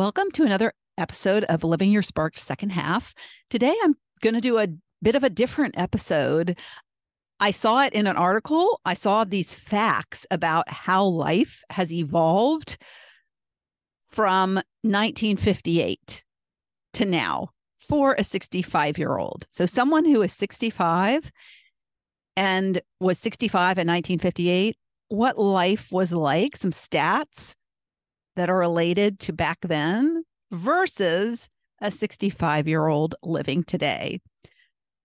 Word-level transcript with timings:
Welcome 0.00 0.30
to 0.30 0.44
another 0.44 0.72
episode 0.96 1.44
of 1.44 1.62
Living 1.62 1.92
Your 1.92 2.02
Spark 2.02 2.38
Second 2.38 2.70
Half. 2.70 3.12
Today, 3.50 3.74
I'm 3.82 3.96
going 4.22 4.32
to 4.32 4.40
do 4.40 4.58
a 4.58 4.68
bit 5.02 5.14
of 5.14 5.22
a 5.22 5.28
different 5.28 5.74
episode. 5.76 6.56
I 7.38 7.50
saw 7.50 7.80
it 7.80 7.92
in 7.92 8.06
an 8.06 8.16
article. 8.16 8.80
I 8.86 8.94
saw 8.94 9.24
these 9.24 9.52
facts 9.52 10.26
about 10.30 10.70
how 10.70 11.04
life 11.04 11.62
has 11.68 11.92
evolved 11.92 12.78
from 14.08 14.54
1958 14.80 16.24
to 16.94 17.04
now 17.04 17.50
for 17.86 18.14
a 18.14 18.24
65 18.24 18.96
year 18.96 19.18
old. 19.18 19.46
So, 19.50 19.66
someone 19.66 20.06
who 20.06 20.22
is 20.22 20.32
65 20.32 21.30
and 22.38 22.80
was 23.00 23.18
65 23.18 23.76
in 23.76 23.86
1958, 23.86 24.76
what 25.08 25.38
life 25.38 25.92
was 25.92 26.14
like, 26.14 26.56
some 26.56 26.70
stats 26.70 27.54
that 28.40 28.48
are 28.48 28.56
related 28.56 29.20
to 29.20 29.34
back 29.34 29.58
then 29.60 30.24
versus 30.50 31.50
a 31.82 31.90
65 31.90 32.66
year 32.66 32.86
old 32.86 33.14
living 33.22 33.62
today. 33.62 34.18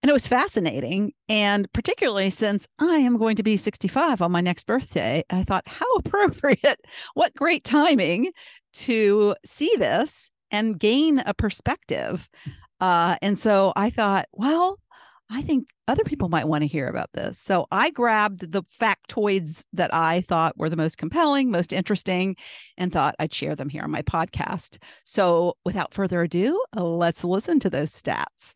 And 0.02 0.10
it 0.10 0.14
was 0.14 0.26
fascinating. 0.26 1.12
And 1.28 1.70
particularly 1.74 2.30
since 2.30 2.66
I 2.80 3.00
am 3.00 3.18
going 3.18 3.36
to 3.36 3.44
be 3.44 3.58
65 3.58 4.22
on 4.22 4.32
my 4.32 4.40
next 4.40 4.68
birthday, 4.68 5.26
I 5.30 5.44
thought, 5.44 5.68
how 5.68 5.86
appropriate, 5.98 6.80
what 7.14 7.36
great 7.36 7.66
timing 7.66 8.32
to 8.76 9.36
see 9.46 9.74
this 9.78 10.32
and 10.50 10.80
gain 10.80 11.20
a 11.20 11.34
perspective. 11.34 12.30
Uh, 12.80 13.18
and 13.22 13.38
so 13.38 13.74
I 13.76 13.90
thought, 13.90 14.28
well, 14.32 14.80
I 15.30 15.42
think 15.42 15.68
other 15.88 16.04
people 16.04 16.30
might 16.30 16.48
want 16.48 16.62
to 16.62 16.68
hear 16.68 16.88
about 16.88 17.12
this. 17.14 17.40
So 17.40 17.66
I 17.72 17.90
grabbed 17.90 18.52
the 18.52 18.64
factoids 18.64 19.64
that 19.74 19.94
I 19.94 20.22
thought 20.22 20.58
were 20.58 20.70
the 20.70 20.76
most 20.76 20.98
compelling, 20.98 21.50
most 21.50 21.74
interesting, 21.74 22.36
and 22.78 22.92
thought 22.92 23.16
I'd 23.18 23.34
share 23.34 23.56
them 23.56 23.70
here 23.70 23.84
on 23.84 23.92
my 23.92 24.04
podcast. 24.04 24.78
So 25.04 25.58
without 25.66 25.94
further 25.94 26.22
ado, 26.22 26.62
let's 26.76 27.24
listen 27.24 27.60
to 27.62 27.70
those 27.70 27.92
stats. 27.92 28.56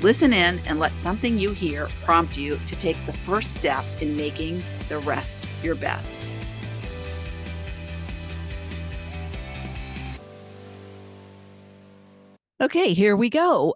Listen 0.00 0.32
in 0.32 0.60
and 0.60 0.78
let 0.78 0.96
something 0.96 1.38
you 1.38 1.50
hear 1.50 1.88
prompt 2.04 2.38
you 2.38 2.58
to 2.66 2.76
take 2.76 2.96
the 3.06 3.12
first 3.12 3.54
step 3.54 3.84
in 4.00 4.16
making 4.16 4.62
the 4.88 4.98
rest 4.98 5.48
your 5.60 5.74
best. 5.74 6.30
Okay, 12.60 12.92
here 12.92 13.16
we 13.16 13.28
go. 13.28 13.74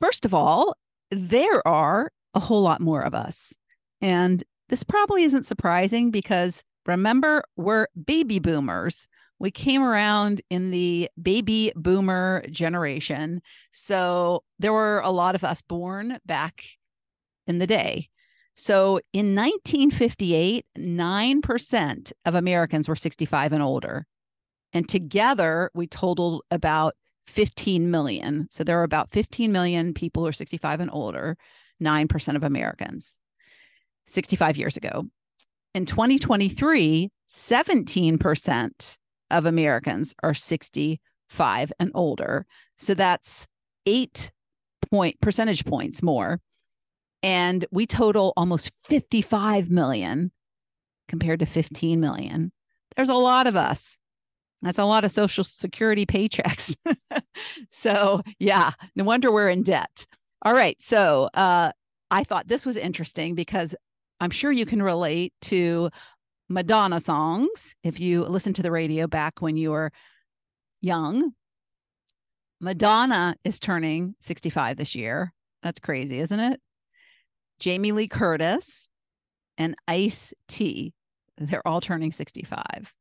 First 0.00 0.24
of 0.24 0.34
all, 0.34 0.76
there 1.10 1.66
are 1.66 2.10
a 2.34 2.40
whole 2.40 2.62
lot 2.62 2.80
more 2.80 3.02
of 3.02 3.14
us. 3.14 3.54
And 4.00 4.42
this 4.68 4.82
probably 4.82 5.24
isn't 5.24 5.46
surprising 5.46 6.10
because 6.10 6.62
remember, 6.86 7.44
we're 7.56 7.86
baby 8.06 8.38
boomers 8.38 9.06
we 9.40 9.50
came 9.50 9.82
around 9.82 10.42
in 10.50 10.70
the 10.70 11.08
baby 11.20 11.72
boomer 11.74 12.44
generation. 12.50 13.40
So 13.72 14.44
there 14.58 14.72
were 14.72 15.00
a 15.00 15.10
lot 15.10 15.34
of 15.34 15.42
us 15.42 15.62
born 15.62 16.18
back 16.26 16.62
in 17.46 17.58
the 17.58 17.66
day. 17.66 18.10
So 18.54 19.00
in 19.14 19.34
1958, 19.34 20.66
9% 20.78 22.12
of 22.26 22.34
Americans 22.34 22.86
were 22.86 22.94
65 22.94 23.52
and 23.54 23.62
older. 23.62 24.06
And 24.74 24.86
together 24.86 25.70
we 25.74 25.86
totaled 25.86 26.42
about 26.50 26.94
15 27.26 27.90
million. 27.90 28.46
So 28.50 28.62
there 28.62 28.78
are 28.78 28.84
about 28.84 29.10
15 29.10 29.50
million 29.50 29.94
people 29.94 30.22
who 30.22 30.28
are 30.28 30.32
65 30.32 30.80
and 30.80 30.90
older, 30.92 31.38
9% 31.82 32.36
of 32.36 32.44
Americans 32.44 33.18
65 34.06 34.58
years 34.58 34.76
ago. 34.76 35.06
In 35.74 35.86
2023, 35.86 37.10
17% 37.32 38.98
of 39.30 39.46
Americans 39.46 40.14
are 40.22 40.34
65 40.34 41.72
and 41.78 41.90
older. 41.94 42.46
So 42.78 42.94
that's 42.94 43.46
eight 43.86 44.30
point 44.90 45.20
percentage 45.20 45.64
points 45.64 46.02
more. 46.02 46.40
And 47.22 47.64
we 47.70 47.86
total 47.86 48.32
almost 48.36 48.72
55 48.84 49.70
million 49.70 50.32
compared 51.08 51.40
to 51.40 51.46
15 51.46 52.00
million. 52.00 52.52
There's 52.96 53.08
a 53.08 53.14
lot 53.14 53.46
of 53.46 53.56
us. 53.56 53.98
That's 54.62 54.78
a 54.78 54.84
lot 54.84 55.04
of 55.04 55.10
social 55.10 55.44
security 55.44 56.06
paychecks. 56.06 56.76
so, 57.70 58.22
yeah, 58.38 58.72
no 58.94 59.04
wonder 59.04 59.32
we're 59.32 59.48
in 59.48 59.62
debt. 59.62 60.06
All 60.42 60.52
right. 60.52 60.80
So, 60.80 61.30
uh, 61.34 61.72
I 62.10 62.24
thought 62.24 62.48
this 62.48 62.66
was 62.66 62.76
interesting 62.76 63.34
because 63.34 63.74
I'm 64.20 64.30
sure 64.30 64.52
you 64.52 64.66
can 64.66 64.82
relate 64.82 65.32
to 65.42 65.90
Madonna 66.50 67.00
songs. 67.00 67.76
If 67.84 68.00
you 68.00 68.24
listen 68.24 68.52
to 68.54 68.62
the 68.62 68.72
radio 68.72 69.06
back 69.06 69.40
when 69.40 69.56
you 69.56 69.70
were 69.70 69.92
young, 70.80 71.34
Madonna 72.60 73.36
is 73.44 73.60
turning 73.60 74.16
65 74.20 74.76
this 74.76 74.96
year. 74.96 75.32
That's 75.62 75.78
crazy, 75.78 76.18
isn't 76.18 76.40
it? 76.40 76.60
Jamie 77.60 77.92
Lee 77.92 78.08
Curtis 78.08 78.90
and 79.56 79.76
Ice 79.86 80.34
T. 80.48 80.92
They're 81.38 81.64
all 81.66 81.80
turning 81.80 82.10
65. 82.10 82.92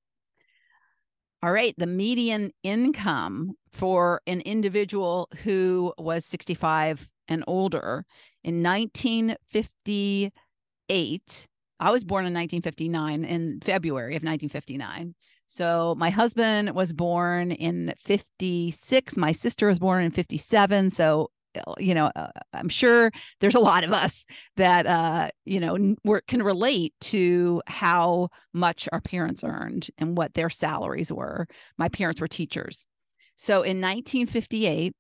All 1.42 1.52
right. 1.52 1.74
The 1.78 1.88
median 1.88 2.52
income 2.64 3.56
for 3.72 4.22
an 4.28 4.42
individual 4.42 5.28
who 5.44 5.94
was 5.98 6.24
65 6.26 7.10
and 7.28 7.44
older 7.48 8.06
in 8.44 8.62
1958 8.62 11.48
I 11.80 11.92
was 11.92 12.04
born 12.04 12.26
in 12.26 12.34
1959 12.34 13.24
in 13.24 13.60
February 13.62 14.16
of 14.16 14.24
1959. 14.24 15.16
So 15.48 15.96
my 15.98 16.10
husband 16.10 16.76
was 16.76 16.94
born 16.94 17.52
in 17.52 17.94
56. 17.98 19.18
My 19.18 19.32
sister 19.32 19.68
was 19.68 19.80
born 19.80 20.04
in 20.04 20.12
57. 20.12 20.90
So 20.92 21.32
uh, 21.58 21.74
you 21.80 21.96
know, 21.96 22.12
uh, 22.16 22.30
I'm 22.54 22.70
sure 22.70 23.12
there's 23.40 23.56
a 23.56 23.60
lot 23.60 23.84
of 23.84 23.92
us 23.92 24.26
that 24.56 24.86
uh, 24.86 25.30
you 25.46 25.60
know 25.60 25.96
can 26.28 26.44
relate 26.44 26.94
to 27.02 27.62
how 27.66 28.30
much 28.54 28.88
our 28.92 29.02
parents 29.02 29.44
earned 29.44 29.90
and 29.98 30.16
what 30.16 30.36
their 30.36 30.50
salaries 30.50 31.12
were. 31.12 31.48
My 31.78 31.90
parents 31.90 32.22
were 32.22 32.28
teachers. 32.28 32.86
So 33.36 33.56
in 33.64 33.82
1958, 33.82 34.94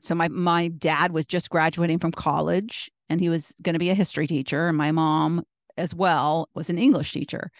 so 0.00 0.14
my 0.14 0.28
my 0.28 0.68
dad 0.68 1.12
was 1.12 1.24
just 1.24 1.48
graduating 1.48 1.98
from 1.98 2.12
college 2.12 2.90
and 3.10 3.20
he 3.20 3.28
was 3.28 3.54
going 3.62 3.74
to 3.74 3.78
be 3.78 3.90
a 3.90 3.94
history 3.94 4.26
teacher 4.26 4.68
and 4.68 4.78
my 4.78 4.92
mom 4.92 5.44
as 5.76 5.94
well 5.94 6.48
was 6.54 6.70
an 6.70 6.78
english 6.78 7.12
teacher. 7.12 7.50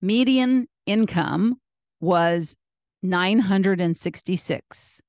Median 0.00 0.68
income 0.86 1.56
was 2.00 2.56
966 3.02 5.02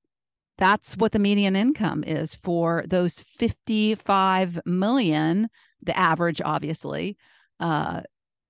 that's 0.57 0.95
what 0.95 1.11
the 1.11 1.19
median 1.19 1.55
income 1.55 2.03
is 2.03 2.35
for 2.35 2.83
those 2.87 3.21
55 3.21 4.59
million, 4.65 5.49
the 5.81 5.97
average, 5.97 6.41
obviously, 6.43 7.17
uh, 7.59 8.01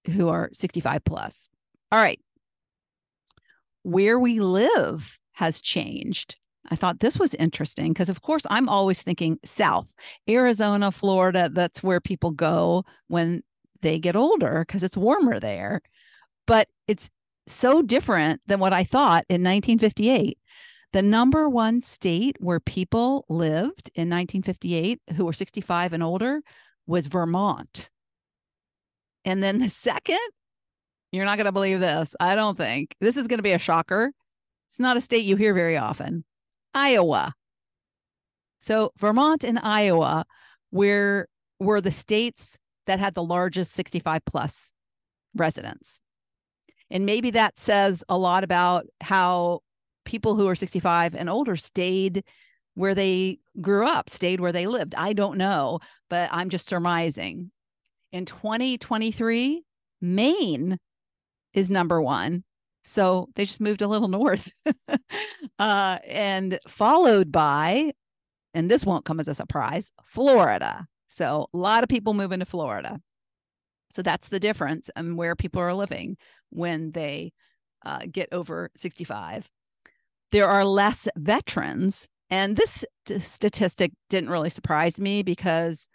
who 0.08 0.30
are 0.30 0.50
65 0.54 1.04
plus. 1.04 1.50
All 1.92 2.00
right. 2.00 2.20
Where 3.84 4.20
we 4.20 4.40
live 4.40 5.20
has 5.36 5.62
changed. 5.62 6.36
I 6.70 6.76
thought 6.76 7.00
this 7.00 7.20
was 7.20 7.36
interesting 7.36 7.94
because, 7.94 8.10
of 8.10 8.22
course, 8.22 8.44
I'm 8.50 8.68
always 8.68 9.02
thinking 9.02 9.38
South, 9.46 9.94
Arizona, 10.28 10.92
Florida. 10.92 11.50
That's 11.52 11.84
where 11.84 12.02
people 12.02 12.32
go 12.32 12.86
when 13.08 13.44
they 13.82 14.00
get 14.00 14.16
older 14.16 14.66
because 14.68 14.84
it's 14.84 14.98
warmer 14.98 15.40
there. 15.40 15.82
But 16.48 16.68
it's 16.88 17.10
so 17.48 17.82
different 17.82 18.42
than 18.48 18.60
what 18.60 18.74
I 18.74 18.84
thought 18.84 19.26
in 19.30 19.44
1958. 19.44 20.38
The 20.94 21.02
number 21.02 21.50
one 21.50 21.82
state 21.82 22.38
where 22.40 22.60
people 22.60 23.26
lived 23.30 23.92
in 23.96 24.10
1958 24.10 25.02
who 25.16 25.26
were 25.26 25.34
65 25.34 25.94
and 25.94 26.02
older 26.02 26.42
was 26.88 27.08
Vermont. 27.08 27.90
And 29.24 29.44
then 29.44 29.60
the 29.60 29.70
second, 29.70 30.20
you're 31.12 31.26
not 31.26 31.38
going 31.38 31.46
to 31.46 31.52
believe 31.52 31.80
this. 31.80 32.16
I 32.20 32.36
don't 32.36 32.58
think 32.58 32.96
this 33.02 33.18
is 33.18 33.28
going 33.28 33.40
to 33.40 33.44
be 33.44 33.54
a 33.54 33.60
shocker. 33.60 34.12
It's 34.76 34.80
not 34.82 34.98
a 34.98 35.02
state 35.02 35.24
you 35.24 35.38
hear 35.38 35.54
very 35.54 35.78
often. 35.78 36.26
Iowa. 36.74 37.34
So 38.60 38.92
Vermont 38.98 39.46
and 39.46 39.58
Iowa 39.58 40.26
were 40.70 41.30
were 41.62 41.80
the 41.80 41.92
states 41.92 42.58
that 42.86 43.00
had 43.00 43.14
the 43.14 43.24
largest 43.24 43.72
65 43.72 44.26
plus 44.26 44.74
residents. 45.34 46.02
And 46.92 47.06
maybe 47.06 47.32
that 47.32 47.58
says 47.58 48.04
a 48.10 48.18
lot 48.18 48.44
about 48.44 48.86
how 49.00 49.62
people 50.04 50.36
who 50.36 50.46
are 50.50 50.56
65 50.56 51.16
and 51.16 51.30
older 51.30 51.56
stayed 51.56 52.26
where 52.74 52.94
they 52.94 53.40
grew 53.62 53.88
up, 53.88 54.10
stayed 54.10 54.42
where 54.42 54.52
they 54.52 54.68
lived. 54.68 54.94
I 54.96 55.14
don't 55.14 55.38
know, 55.38 55.80
but 56.10 56.28
I'm 56.34 56.50
just 56.50 56.68
surmising. 56.68 57.50
In 58.12 58.26
2023, 58.26 59.64
Maine 60.02 60.78
is 61.54 61.70
number 61.70 62.02
one 62.02 62.44
so 62.86 63.28
they 63.36 63.46
just 63.46 63.60
moved 63.60 63.82
a 63.82 63.88
little 63.88 64.08
north. 64.08 64.52
uh, 65.60 65.98
and 66.08 66.60
followed 66.68 67.32
by, 67.32 67.92
and 68.54 68.70
this 68.72 68.86
won't 68.86 69.06
come 69.06 69.20
as 69.20 69.28
a 69.28 69.36
surprise, 69.36 69.92
Florida. 70.06 70.86
So 71.10 71.50
a 71.54 71.58
lot 71.58 71.84
of 71.84 71.90
people 71.90 72.14
moving 72.14 72.40
to 72.40 72.46
Florida. 72.46 73.00
So 73.90 74.02
that's 74.02 74.30
the 74.30 74.40
difference 74.40 74.90
and 74.96 75.18
where 75.18 75.36
people 75.36 75.62
are 75.62 75.74
living 75.74 76.18
when 76.50 76.92
they 76.92 77.32
uh, 77.86 78.02
get 78.12 78.30
over 78.32 78.70
65. 78.78 79.50
There 80.32 80.48
are 80.48 80.66
less 80.66 81.08
veterans. 81.16 82.08
And 82.30 82.58
this 82.58 82.84
statistic 83.20 83.92
didn't 84.10 84.32
really 84.32 84.50
surprise 84.50 85.00
me 85.00 85.22
because 85.22 85.88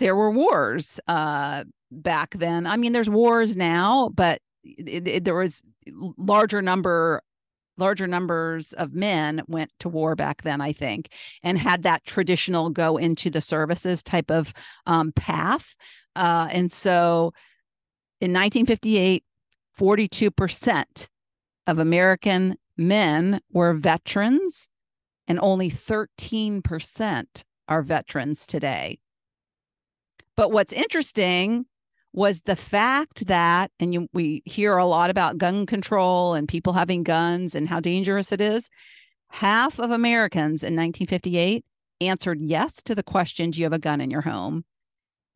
there 0.00 0.16
were 0.16 0.30
wars 0.30 0.98
uh, 1.06 1.64
back 1.90 2.34
then. 2.34 2.66
I 2.66 2.76
mean, 2.76 2.92
there's 2.92 3.08
wars 3.08 3.56
now, 3.56 4.10
but 4.12 4.40
it, 4.62 5.06
it, 5.06 5.24
there 5.24 5.34
was 5.34 5.62
larger 6.16 6.62
number 6.62 7.22
larger 7.76 8.08
numbers 8.08 8.72
of 8.72 8.92
men 8.92 9.42
went 9.46 9.70
to 9.78 9.88
war 9.88 10.16
back 10.16 10.42
then 10.42 10.60
i 10.60 10.72
think 10.72 11.10
and 11.42 11.58
had 11.58 11.82
that 11.82 12.04
traditional 12.04 12.70
go 12.70 12.96
into 12.96 13.30
the 13.30 13.40
services 13.40 14.02
type 14.02 14.30
of 14.30 14.52
um, 14.86 15.12
path. 15.12 15.76
Uh, 16.16 16.48
and 16.50 16.72
so 16.72 17.32
in 18.20 18.32
1958 18.32 19.24
42% 19.78 21.08
of 21.66 21.78
american 21.78 22.56
men 22.76 23.40
were 23.52 23.74
veterans 23.74 24.68
and 25.28 25.38
only 25.42 25.70
13% 25.70 27.44
are 27.68 27.82
veterans 27.82 28.46
today. 28.46 28.98
But 30.36 30.50
what's 30.50 30.72
interesting 30.72 31.66
was 32.18 32.40
the 32.40 32.56
fact 32.56 33.28
that, 33.28 33.70
and 33.78 33.94
you, 33.94 34.08
we 34.12 34.42
hear 34.44 34.76
a 34.76 34.84
lot 34.84 35.08
about 35.08 35.38
gun 35.38 35.66
control 35.66 36.34
and 36.34 36.48
people 36.48 36.72
having 36.72 37.04
guns 37.04 37.54
and 37.54 37.68
how 37.68 37.78
dangerous 37.78 38.32
it 38.32 38.40
is. 38.40 38.68
Half 39.28 39.78
of 39.78 39.92
Americans 39.92 40.64
in 40.64 40.74
1958 40.74 41.64
answered 42.00 42.40
yes 42.40 42.82
to 42.82 42.96
the 42.96 43.04
question, 43.04 43.52
Do 43.52 43.60
you 43.60 43.66
have 43.66 43.72
a 43.72 43.78
gun 43.78 44.00
in 44.00 44.10
your 44.10 44.22
home? 44.22 44.64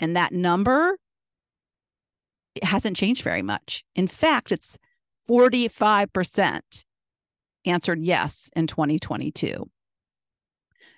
And 0.00 0.16
that 0.16 0.32
number 0.32 0.96
it 2.56 2.64
hasn't 2.64 2.96
changed 2.96 3.22
very 3.22 3.42
much. 3.42 3.84
In 3.94 4.08
fact, 4.08 4.50
it's 4.50 4.76
45% 5.28 6.84
answered 7.64 8.00
yes 8.00 8.50
in 8.56 8.66
2022. 8.66 9.70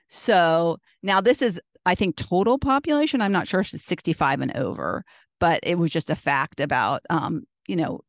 So 0.08 0.78
now 1.02 1.20
this 1.20 1.42
is, 1.42 1.60
I 1.84 1.94
think, 1.94 2.16
total 2.16 2.58
population. 2.58 3.20
I'm 3.20 3.32
not 3.32 3.46
sure 3.46 3.60
if 3.60 3.74
it's 3.74 3.84
65 3.84 4.40
and 4.40 4.56
over, 4.56 5.04
but 5.44 5.60
it 5.62 5.76
was 5.76 5.90
just 5.90 6.08
a 6.08 6.16
fact 6.16 6.58
about 6.60 7.02
um, 7.10 7.44
you 7.68 7.76
know 7.76 8.00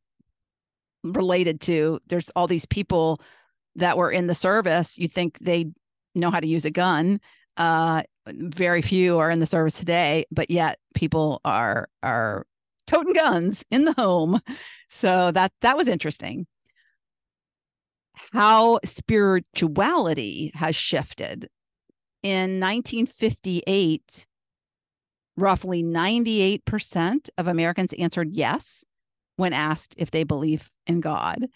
related 1.04 1.60
to 1.60 2.00
there's 2.06 2.30
all 2.34 2.46
these 2.46 2.66
people 2.66 3.20
that 3.74 3.98
were 3.98 4.10
in 4.10 4.26
the 4.26 4.34
service 4.34 4.96
you 4.96 5.06
think 5.06 5.38
they 5.40 5.66
know 6.14 6.30
how 6.30 6.40
to 6.40 6.46
use 6.46 6.64
a 6.64 6.70
gun 6.70 7.20
uh, 7.58 8.02
very 8.26 8.80
few 8.80 9.18
are 9.18 9.30
in 9.30 9.40
the 9.40 9.46
service 9.46 9.78
today 9.78 10.24
but 10.30 10.50
yet 10.50 10.78
people 10.94 11.40
are 11.44 11.88
are 12.02 12.46
toting 12.86 13.12
guns 13.12 13.64
in 13.70 13.84
the 13.84 13.92
home. 13.92 14.40
So 14.88 15.30
that 15.32 15.52
that 15.62 15.76
was 15.76 15.88
interesting. 15.88 16.46
How 18.32 18.80
spirituality 18.84 20.52
has 20.54 20.74
shifted. 20.74 21.48
In 22.22 22.58
1958 22.60 24.26
roughly 25.36 25.82
98% 25.82 27.28
of 27.36 27.46
Americans 27.46 27.92
answered 27.98 28.32
yes 28.32 28.84
when 29.36 29.52
asked 29.52 29.94
if 29.98 30.10
they 30.10 30.24
believe 30.24 30.70
in 30.86 31.00
God, 31.00 31.46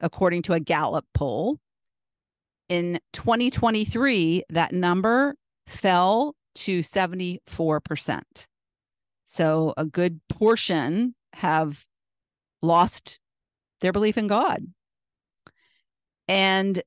according 0.00 0.42
to 0.42 0.54
a 0.54 0.60
Gallup 0.60 1.04
poll. 1.14 1.58
In 2.68 2.98
2023, 3.12 4.44
that 4.50 4.72
number 4.72 5.36
fell 5.66 6.34
to 6.54 6.80
74%. 6.80 8.22
So 9.26 9.74
a 9.76 9.84
good 9.84 10.20
portion 10.28 11.14
have 11.34 11.84
lost 12.62 13.18
their 13.80 13.92
belief 13.92 14.16
in 14.16 14.26
God. 14.26 14.66
And 16.28 16.82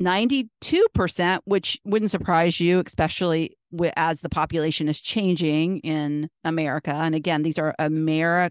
92%, 0.00 1.38
which 1.44 1.80
wouldn't 1.84 2.10
surprise 2.10 2.60
you, 2.60 2.82
especially 2.84 3.56
as 3.96 4.20
the 4.20 4.28
population 4.28 4.88
is 4.88 5.00
changing 5.00 5.78
in 5.80 6.28
America. 6.44 6.92
And 6.92 7.14
again, 7.14 7.42
these 7.42 7.58
are 7.58 7.74
Ameri- 7.78 8.50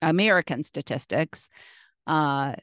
American 0.00 0.64
statistics. 0.64 1.48
Uh, 2.06 2.54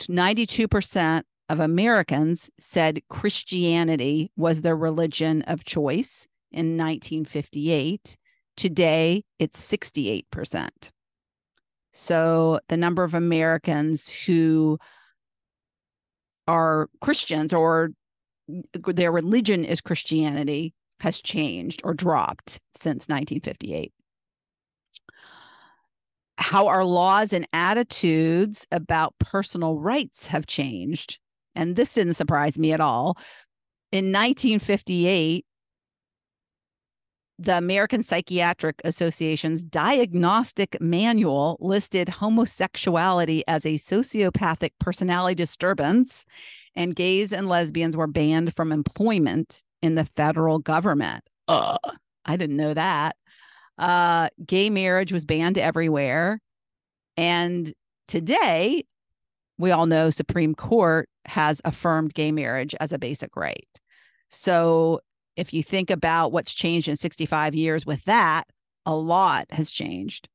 92% 0.00 1.22
of 1.48 1.60
Americans 1.60 2.50
said 2.58 3.00
Christianity 3.08 4.30
was 4.36 4.62
their 4.62 4.76
religion 4.76 5.42
of 5.42 5.64
choice 5.64 6.26
in 6.50 6.76
1958. 6.76 8.16
Today, 8.56 9.24
it's 9.38 9.60
68%. 9.60 10.68
So 11.92 12.60
the 12.68 12.76
number 12.76 13.04
of 13.04 13.14
Americans 13.14 14.08
who 14.08 14.78
are 16.46 16.88
Christians 17.00 17.52
or 17.52 17.90
their 18.72 19.12
religion 19.12 19.64
is 19.64 19.80
Christianity 19.80 20.74
has 21.00 21.20
changed 21.20 21.80
or 21.84 21.94
dropped 21.94 22.60
since 22.74 23.08
1958. 23.08 23.92
How 26.38 26.68
our 26.68 26.84
laws 26.84 27.32
and 27.32 27.46
attitudes 27.52 28.66
about 28.70 29.18
personal 29.18 29.78
rights 29.78 30.26
have 30.26 30.46
changed. 30.46 31.18
And 31.54 31.76
this 31.76 31.94
didn't 31.94 32.14
surprise 32.14 32.58
me 32.58 32.72
at 32.72 32.80
all. 32.80 33.16
In 33.92 34.12
1958, 34.12 35.44
the 37.38 37.56
American 37.56 38.02
Psychiatric 38.02 38.80
Association's 38.84 39.64
diagnostic 39.64 40.76
manual 40.80 41.56
listed 41.60 42.08
homosexuality 42.08 43.42
as 43.46 43.66
a 43.66 43.74
sociopathic 43.74 44.70
personality 44.80 45.34
disturbance, 45.34 46.24
and 46.74 46.96
gays 46.96 47.32
and 47.32 47.48
lesbians 47.48 47.96
were 47.96 48.06
banned 48.06 48.54
from 48.54 48.72
employment 48.72 49.62
in 49.82 49.94
the 49.94 50.04
federal 50.04 50.58
government. 50.58 51.24
Ugh, 51.48 51.78
I 52.24 52.36
didn't 52.36 52.56
know 52.56 52.74
that. 52.74 53.16
Uh, 53.78 54.28
gay 54.44 54.70
marriage 54.70 55.12
was 55.12 55.24
banned 55.24 55.58
everywhere. 55.58 56.40
And 57.16 57.72
today, 58.08 58.84
we 59.58 59.70
all 59.70 59.86
know 59.86 60.10
Supreme 60.10 60.54
Court 60.54 61.08
has 61.26 61.60
affirmed 61.64 62.14
gay 62.14 62.32
marriage 62.32 62.74
as 62.80 62.92
a 62.92 62.98
basic 62.98 63.36
right. 63.36 63.68
So 64.28 65.00
if 65.36 65.52
you 65.52 65.62
think 65.62 65.90
about 65.90 66.32
what's 66.32 66.54
changed 66.54 66.88
in 66.88 66.96
65 66.96 67.54
years 67.54 67.86
with 67.86 68.04
that, 68.04 68.44
a 68.84 68.94
lot 68.94 69.46
has 69.50 69.70
changed. 69.70 70.28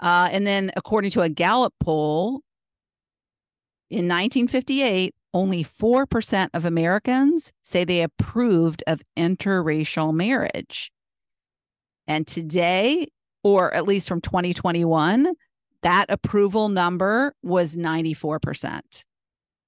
Uh, 0.00 0.28
and 0.30 0.46
then, 0.46 0.70
according 0.76 1.10
to 1.10 1.22
a 1.22 1.28
Gallup 1.28 1.74
poll, 1.80 2.42
in 3.90 4.06
1958, 4.06 5.14
only 5.34 5.64
4% 5.64 6.48
of 6.54 6.64
Americans 6.64 7.52
say 7.62 7.84
they 7.84 8.02
approved 8.02 8.82
of 8.86 9.02
interracial 9.16 10.14
marriage. 10.14 10.92
And 12.06 12.26
today, 12.26 13.08
or 13.42 13.74
at 13.74 13.84
least 13.84 14.08
from 14.08 14.20
2021, 14.20 15.34
that 15.82 16.06
approval 16.08 16.68
number 16.68 17.34
was 17.42 17.76
94%. 17.76 19.04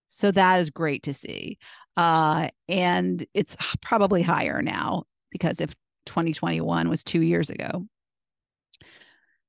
So 0.08 0.30
that 0.32 0.60
is 0.60 0.70
great 0.70 1.02
to 1.04 1.14
see. 1.14 1.58
Uh, 1.96 2.48
and 2.68 3.26
it's 3.34 3.56
probably 3.82 4.22
higher 4.22 4.62
now 4.62 5.04
because 5.30 5.60
if 5.60 5.74
2021 6.06 6.88
was 6.88 7.04
two 7.04 7.20
years 7.20 7.50
ago. 7.50 7.86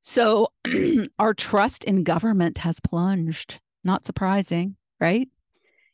So 0.01 0.49
our 1.19 1.33
trust 1.33 1.83
in 1.83 2.03
government 2.03 2.59
has 2.59 2.79
plunged. 2.79 3.59
Not 3.83 4.05
surprising, 4.05 4.75
right? 4.99 5.27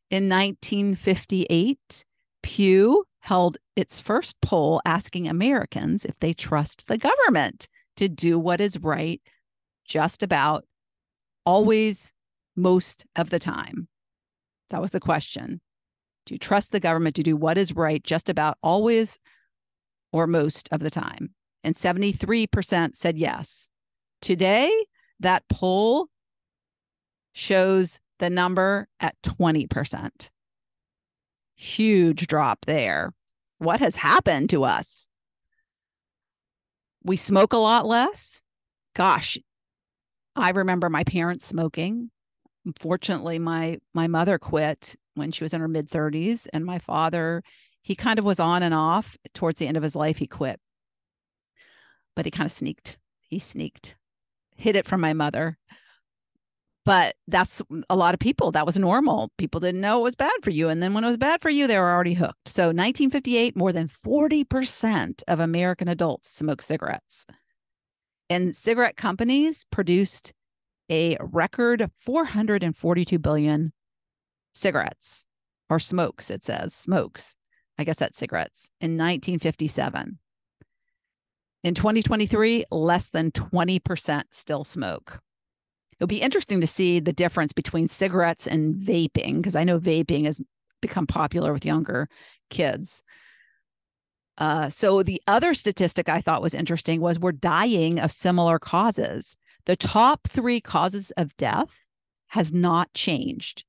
In 0.09 0.29
1958, 0.29 2.05
Pew 2.43 3.05
held 3.19 3.57
its 3.75 3.99
first 3.99 4.39
poll 4.41 4.81
asking 4.85 5.27
Americans 5.27 6.05
if 6.05 6.17
they 6.19 6.33
trust 6.33 6.87
the 6.87 6.97
government 6.97 7.67
to 7.97 8.07
do 8.07 8.39
what 8.39 8.61
is 8.61 8.79
right 8.79 9.21
just 9.85 10.23
about 10.23 10.65
always, 11.45 12.13
most 12.55 13.05
of 13.15 13.29
the 13.29 13.39
time. 13.39 13.87
That 14.69 14.81
was 14.81 14.91
the 14.91 14.99
question. 14.99 15.61
Do 16.27 16.33
you 16.33 16.37
trust 16.37 16.73
the 16.73 16.81
government 16.81 17.15
to 17.15 17.23
do 17.23 17.37
what 17.37 17.57
is 17.57 17.73
right 17.73 18.03
just 18.03 18.27
about 18.27 18.57
always 18.61 19.17
or 20.11 20.27
most 20.27 20.67
of 20.73 20.81
the 20.81 20.89
time? 20.89 21.33
And 21.63 21.73
73% 21.73 22.97
said 22.97 23.17
yes. 23.17 23.69
Today, 24.21 24.69
that 25.21 25.43
poll 25.49 26.09
shows 27.31 28.01
the 28.19 28.29
number 28.29 28.89
at 28.99 29.15
20%. 29.23 30.29
Huge 31.55 32.27
drop 32.27 32.65
there. 32.65 33.13
What 33.59 33.79
has 33.79 33.95
happened 33.95 34.49
to 34.49 34.65
us? 34.65 35.07
We 37.03 37.15
smoke 37.15 37.53
a 37.53 37.57
lot 37.57 37.85
less. 37.85 38.43
Gosh, 38.95 39.37
I 40.35 40.49
remember 40.49 40.89
my 40.89 41.05
parents 41.05 41.45
smoking. 41.45 42.11
Unfortunately, 42.65 43.39
my 43.39 43.79
my 43.93 44.07
mother 44.07 44.37
quit 44.37 44.95
when 45.17 45.31
she 45.31 45.43
was 45.43 45.53
in 45.53 45.61
her 45.61 45.67
mid 45.67 45.89
30s 45.89 46.47
and 46.53 46.65
my 46.65 46.79
father 46.79 47.43
he 47.87 47.95
kind 47.95 48.19
of 48.19 48.25
was 48.25 48.41
on 48.41 48.63
and 48.63 48.73
off. 48.73 49.15
Towards 49.33 49.59
the 49.59 49.67
end 49.67 49.77
of 49.77 49.83
his 49.83 49.95
life 49.95 50.17
he 50.17 50.27
quit. 50.27 50.59
But 52.17 52.25
he 52.25 52.31
kind 52.31 52.45
of 52.45 52.51
sneaked. 52.51 52.97
He 53.21 53.39
sneaked. 53.39 53.95
Hid 54.57 54.75
it 54.75 54.85
from 54.85 54.99
my 54.99 55.13
mother. 55.13 55.57
But 56.83 57.15
that's 57.29 57.61
a 57.89 57.95
lot 57.95 58.13
of 58.13 58.19
people. 58.19 58.51
That 58.51 58.65
was 58.65 58.77
normal. 58.77 59.31
People 59.37 59.61
didn't 59.61 59.79
know 59.79 59.99
it 59.99 60.03
was 60.03 60.15
bad 60.17 60.33
for 60.41 60.49
you. 60.49 60.67
And 60.67 60.83
then 60.83 60.93
when 60.93 61.05
it 61.05 61.07
was 61.07 61.15
bad 61.15 61.41
for 61.41 61.49
you 61.49 61.65
they 61.65 61.77
were 61.77 61.89
already 61.89 62.13
hooked. 62.13 62.49
So 62.49 62.63
1958 62.63 63.55
more 63.55 63.71
than 63.71 63.87
40% 63.87 65.23
of 65.25 65.39
american 65.39 65.87
adults 65.87 66.29
smoked 66.29 66.65
cigarettes. 66.65 67.25
And 68.29 68.53
cigarette 68.53 68.97
companies 68.97 69.65
produced 69.71 70.33
a 70.91 71.17
record 71.21 71.89
442 72.05 73.17
billion 73.17 73.71
cigarettes 74.57 75.25
or 75.69 75.79
smokes, 75.79 76.29
it 76.29 76.43
says 76.43 76.73
smokes. 76.73 77.35
I 77.77 77.83
guess 77.83 77.97
that's 77.97 78.19
cigarettes 78.19 78.71
in 78.81 78.91
1957. 78.97 80.17
In 81.63 81.73
2023, 81.73 82.65
less 82.71 83.09
than 83.09 83.31
20% 83.31 84.23
still 84.31 84.63
smoke. 84.63 85.19
It'll 85.99 86.07
be 86.07 86.21
interesting 86.21 86.61
to 86.61 86.67
see 86.67 86.99
the 86.99 87.13
difference 87.13 87.53
between 87.53 87.87
cigarettes 87.87 88.47
and 88.47 88.75
vaping, 88.75 89.37
because 89.37 89.55
I 89.55 89.63
know 89.63 89.79
vaping 89.79 90.25
has 90.25 90.39
become 90.81 91.07
popular 91.07 91.53
with 91.53 91.65
younger 91.65 92.07
kids. 92.49 93.03
Uh, 94.37 94.69
so 94.69 95.01
the 95.01 95.21
other 95.27 95.55
statistic 95.55 96.09
I 96.09 96.21
thought 96.21 96.43
was 96.43 96.53
interesting 96.53 97.01
was 97.01 97.19
we're 97.19 97.31
dying 97.31 97.99
of 97.99 98.11
similar 98.11 98.59
causes. 98.59 99.35
The 99.65 99.75
top 99.75 100.27
three 100.27 100.61
causes 100.61 101.11
of 101.17 101.35
death 101.37 101.73
has 102.27 102.53
not 102.53 102.93
changed 102.93 103.63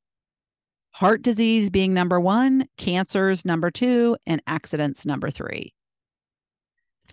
heart 0.98 1.22
disease 1.22 1.70
being 1.70 1.94
number 1.94 2.18
one, 2.18 2.66
cancers 2.76 3.44
number 3.44 3.70
two, 3.70 4.16
and 4.26 4.42
accidents 4.48 5.06
number 5.06 5.30
three. 5.30 5.72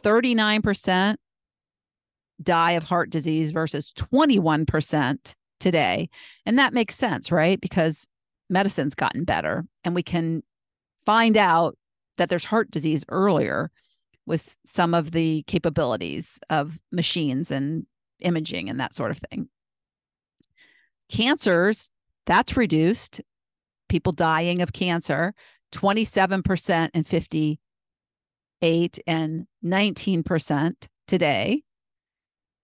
39% 0.02 1.18
die 2.42 2.72
of 2.72 2.84
heart 2.84 3.12
disease 3.12 3.52
versus 3.52 3.94
21% 3.96 5.36
today. 5.60 6.10
And 6.48 6.58
that 6.58 6.74
makes 6.74 6.96
sense, 6.96 7.32
right? 7.32 7.62
Because 7.62 8.08
medicine's 8.50 8.96
gotten 8.96 9.24
better 9.24 9.66
and 9.84 9.94
we 9.94 10.02
can 10.02 10.42
find 11.06 11.38
out 11.38 11.78
that 12.18 12.28
there's 12.30 12.46
heart 12.46 12.72
disease 12.72 13.06
earlier 13.10 13.70
with 14.26 14.56
some 14.66 14.96
of 14.96 15.12
the 15.12 15.44
capabilities 15.46 16.40
of 16.50 16.80
machines 16.92 17.52
and 17.52 17.86
imaging 18.20 18.68
and 18.68 18.80
that 18.80 18.96
sort 18.96 19.12
of 19.12 19.20
thing. 19.30 19.48
Cancers, 21.08 21.92
that's 22.26 22.58
reduced 22.58 23.22
people 23.90 24.12
dying 24.12 24.62
of 24.62 24.74
cancer, 24.74 25.34
27% 25.72 26.90
in 26.94 27.04
58 27.04 29.00
and 29.06 29.46
19% 29.64 30.74
today. 31.08 31.62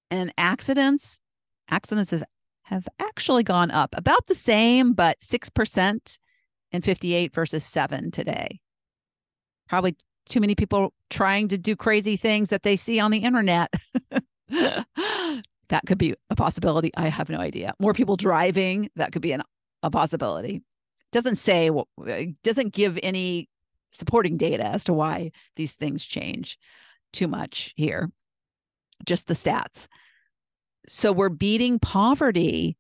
And 0.10 0.34
accidents, 0.38 1.22
accidents 1.70 2.12
have, 2.12 2.24
have 2.64 2.88
actually 3.00 3.44
gone 3.44 3.72
up 3.72 3.96
about 3.98 4.28
the 4.28 4.36
same, 4.36 4.94
but 4.94 5.20
6% 5.22 6.18
in 6.72 6.82
58 6.82 7.34
versus 7.34 7.64
7 7.64 8.12
today. 8.12 8.60
Probably 9.68 9.96
too 10.28 10.40
many 10.40 10.56
people 10.56 10.94
trying 11.10 11.48
to 11.50 11.58
do 11.58 11.76
crazy 11.76 12.16
things 12.16 12.50
that 12.50 12.64
they 12.64 12.76
see 12.76 13.00
on 13.00 13.12
the 13.12 13.20
internet. 13.20 13.74
that 14.50 15.84
could 15.86 15.98
be 15.98 16.14
a 16.30 16.36
possibility. 16.36 16.92
I 16.96 17.08
have 17.08 17.30
no 17.30 17.40
idea. 17.40 17.74
More 17.80 17.94
people 17.94 18.16
driving, 18.18 18.90
that 18.96 19.12
could 19.12 19.22
be 19.22 19.32
an, 19.32 19.44
a 19.84 19.90
possibility 19.90 20.62
doesn't 21.12 21.38
say 21.38 21.70
doesn't 22.44 22.74
give 22.74 22.98
any 23.04 23.50
supporting 23.92 24.38
data 24.38 24.66
as 24.66 24.84
to 24.86 24.94
why 24.94 25.32
these 25.56 25.74
things 25.74 26.06
change 26.06 26.58
too 27.12 27.28
much 27.28 27.74
here 27.76 28.10
just 29.06 29.28
the 29.28 29.34
stats. 29.34 29.88
So 30.88 31.12
we're 31.12 31.30
beating 31.30 31.80
poverty. 31.80 32.78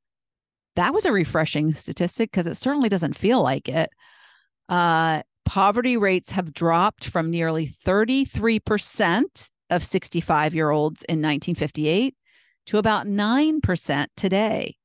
That 0.76 0.94
was 0.94 1.06
a 1.06 1.12
refreshing 1.12 1.74
statistic 1.74 2.32
because 2.32 2.48
it 2.48 2.58
certainly 2.58 2.90
doesn't 2.90 3.16
feel 3.16 3.42
like 3.42 3.70
it. 3.70 3.90
Uh, 4.70 5.22
poverty 5.46 5.98
rates 5.98 6.32
have 6.32 6.54
dropped 6.54 7.06
from 7.06 7.30
nearly 7.30 7.68
33% 7.68 9.50
of 9.70 9.84
65 9.84 10.54
year 10.54 10.70
olds 10.70 11.04
in 11.04 11.22
1958 11.22 12.16
to 12.68 12.78
about 12.78 13.06
9% 13.06 14.08
today. 14.16 14.76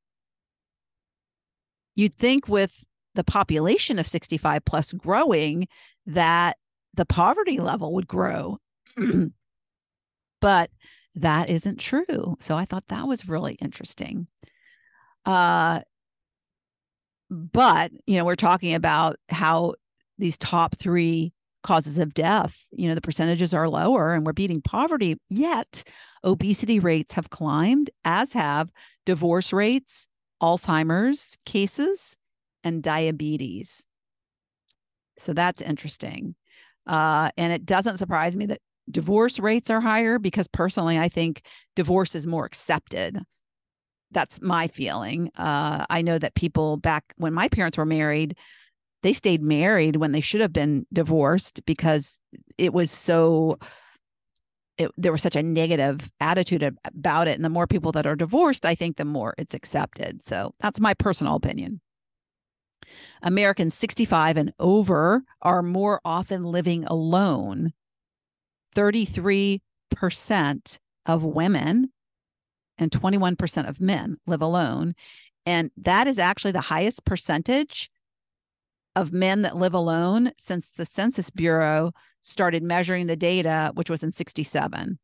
You'd 1.95 2.15
think 2.15 2.49
with 2.49 2.85
the 3.17 3.25
population 3.25 3.99
of 3.99 4.07
65 4.07 4.65
plus 4.65 4.93
growing 4.93 5.67
that 6.07 6.57
the 6.95 7.07
poverty 7.07 7.59
level 7.59 7.95
would 7.95 8.07
grow. 8.07 8.59
but 10.41 10.71
that 11.17 11.51
isn't 11.51 11.81
true. 11.81 12.37
So 12.41 12.57
I 12.57 12.65
thought 12.65 12.89
that 12.89 13.09
was 13.09 13.29
really 13.29 13.55
interesting. 13.55 14.29
Uh, 15.25 15.81
but, 17.31 17.91
you 18.07 18.17
know, 18.17 18.25
we're 18.25 18.37
talking 18.37 18.75
about 18.75 19.17
how 19.29 19.75
these 20.19 20.39
top 20.39 20.77
three 20.77 21.33
causes 21.63 21.99
of 21.99 22.15
death, 22.15 22.69
you 22.71 22.89
know, 22.89 22.95
the 22.95 23.01
percentages 23.01 23.53
are 23.53 23.69
lower 23.69 24.15
and 24.15 24.25
we're 24.25 24.33
beating 24.33 24.63
poverty, 24.63 25.17
yet 25.29 25.83
obesity 26.23 26.79
rates 26.79 27.15
have 27.15 27.31
climbed, 27.31 27.91
as 28.05 28.33
have 28.35 28.71
divorce 29.05 29.53
rates, 29.53 30.07
Alzheimer's 30.41 31.37
cases, 31.45 32.17
and 32.67 32.83
diabetes. 32.83 33.87
So 35.19 35.33
that's 35.33 35.63
interesting. 35.63 36.35
Uh, 36.85 37.31
and 37.37 37.53
it 37.53 37.65
doesn't 37.65 37.99
surprise 37.99 38.37
me 38.37 38.47
that 38.47 38.61
divorce 38.91 39.39
rates 39.39 39.71
are 39.71 39.81
higher 39.81 40.19
because 40.19 40.49
personally, 40.49 40.99
I 40.99 41.09
think 41.09 41.43
divorce 41.77 42.17
is 42.17 42.27
more 42.27 42.45
accepted. 42.45 43.21
That's 44.11 44.43
my 44.43 44.67
feeling. 44.67 45.31
Uh, 45.37 45.87
I 45.89 46.03
know 46.03 46.19
that 46.19 46.35
people 46.35 46.77
back 46.77 47.15
when 47.17 47.33
my 47.33 47.49
parents 47.49 47.79
were 47.79 47.87
married, 47.87 48.37
they 49.03 49.13
stayed 49.13 49.43
married 49.43 49.97
when 49.97 50.11
they 50.11 50.21
should 50.21 50.41
have 50.41 50.53
been 50.53 50.87
divorced 50.93 51.65
because 51.67 52.19
it 52.59 52.73
was 52.73 52.91
so 52.91 53.59
it, 54.79 54.91
there 54.99 55.13
was 55.13 55.23
such 55.23 55.37
a 55.37 55.43
negative 55.43 56.11
attitude 56.21 56.63
about 56.85 57.29
it 57.29 57.37
and 57.37 57.45
the 57.45 57.49
more 57.49 57.67
people 57.67 57.93
that 57.93 58.07
are 58.07 58.17
divorced 58.17 58.67
i 58.67 58.75
think 58.75 58.97
the 58.97 59.05
more 59.07 59.35
it's 59.39 59.55
accepted 59.55 60.23
so 60.23 60.53
that's 60.61 60.81
my 60.81 60.93
personal 60.93 61.35
opinion 61.35 61.81
americans 63.23 63.75
65 63.75 64.37
and 64.37 64.53
over 64.59 65.23
are 65.43 65.63
more 65.63 66.01
often 66.05 66.45
living 66.45 66.85
alone 66.85 67.73
33% 68.75 69.61
of 71.07 71.25
women 71.25 71.91
and 72.79 72.91
21% 72.91 73.69
of 73.69 73.81
men 73.81 74.19
live 74.27 74.43
alone 74.43 74.95
and 75.47 75.71
that 75.77 76.09
is 76.09 76.19
actually 76.19 76.53
the 76.53 76.61
highest 76.61 77.05
percentage 77.05 77.91
of 78.97 79.13
men 79.13 79.43
that 79.43 79.57
live 79.57 79.75
alone 79.75 80.33
since 80.39 80.69
the 80.71 80.87
Census 80.87 81.31
Bureau 81.31 81.93
started 82.23 82.63
measuring 82.63 83.07
the 83.07 83.17
data, 83.17 83.71
which 83.75 83.91
was 83.91 84.03
in 84.03 84.11
67. 84.11 84.99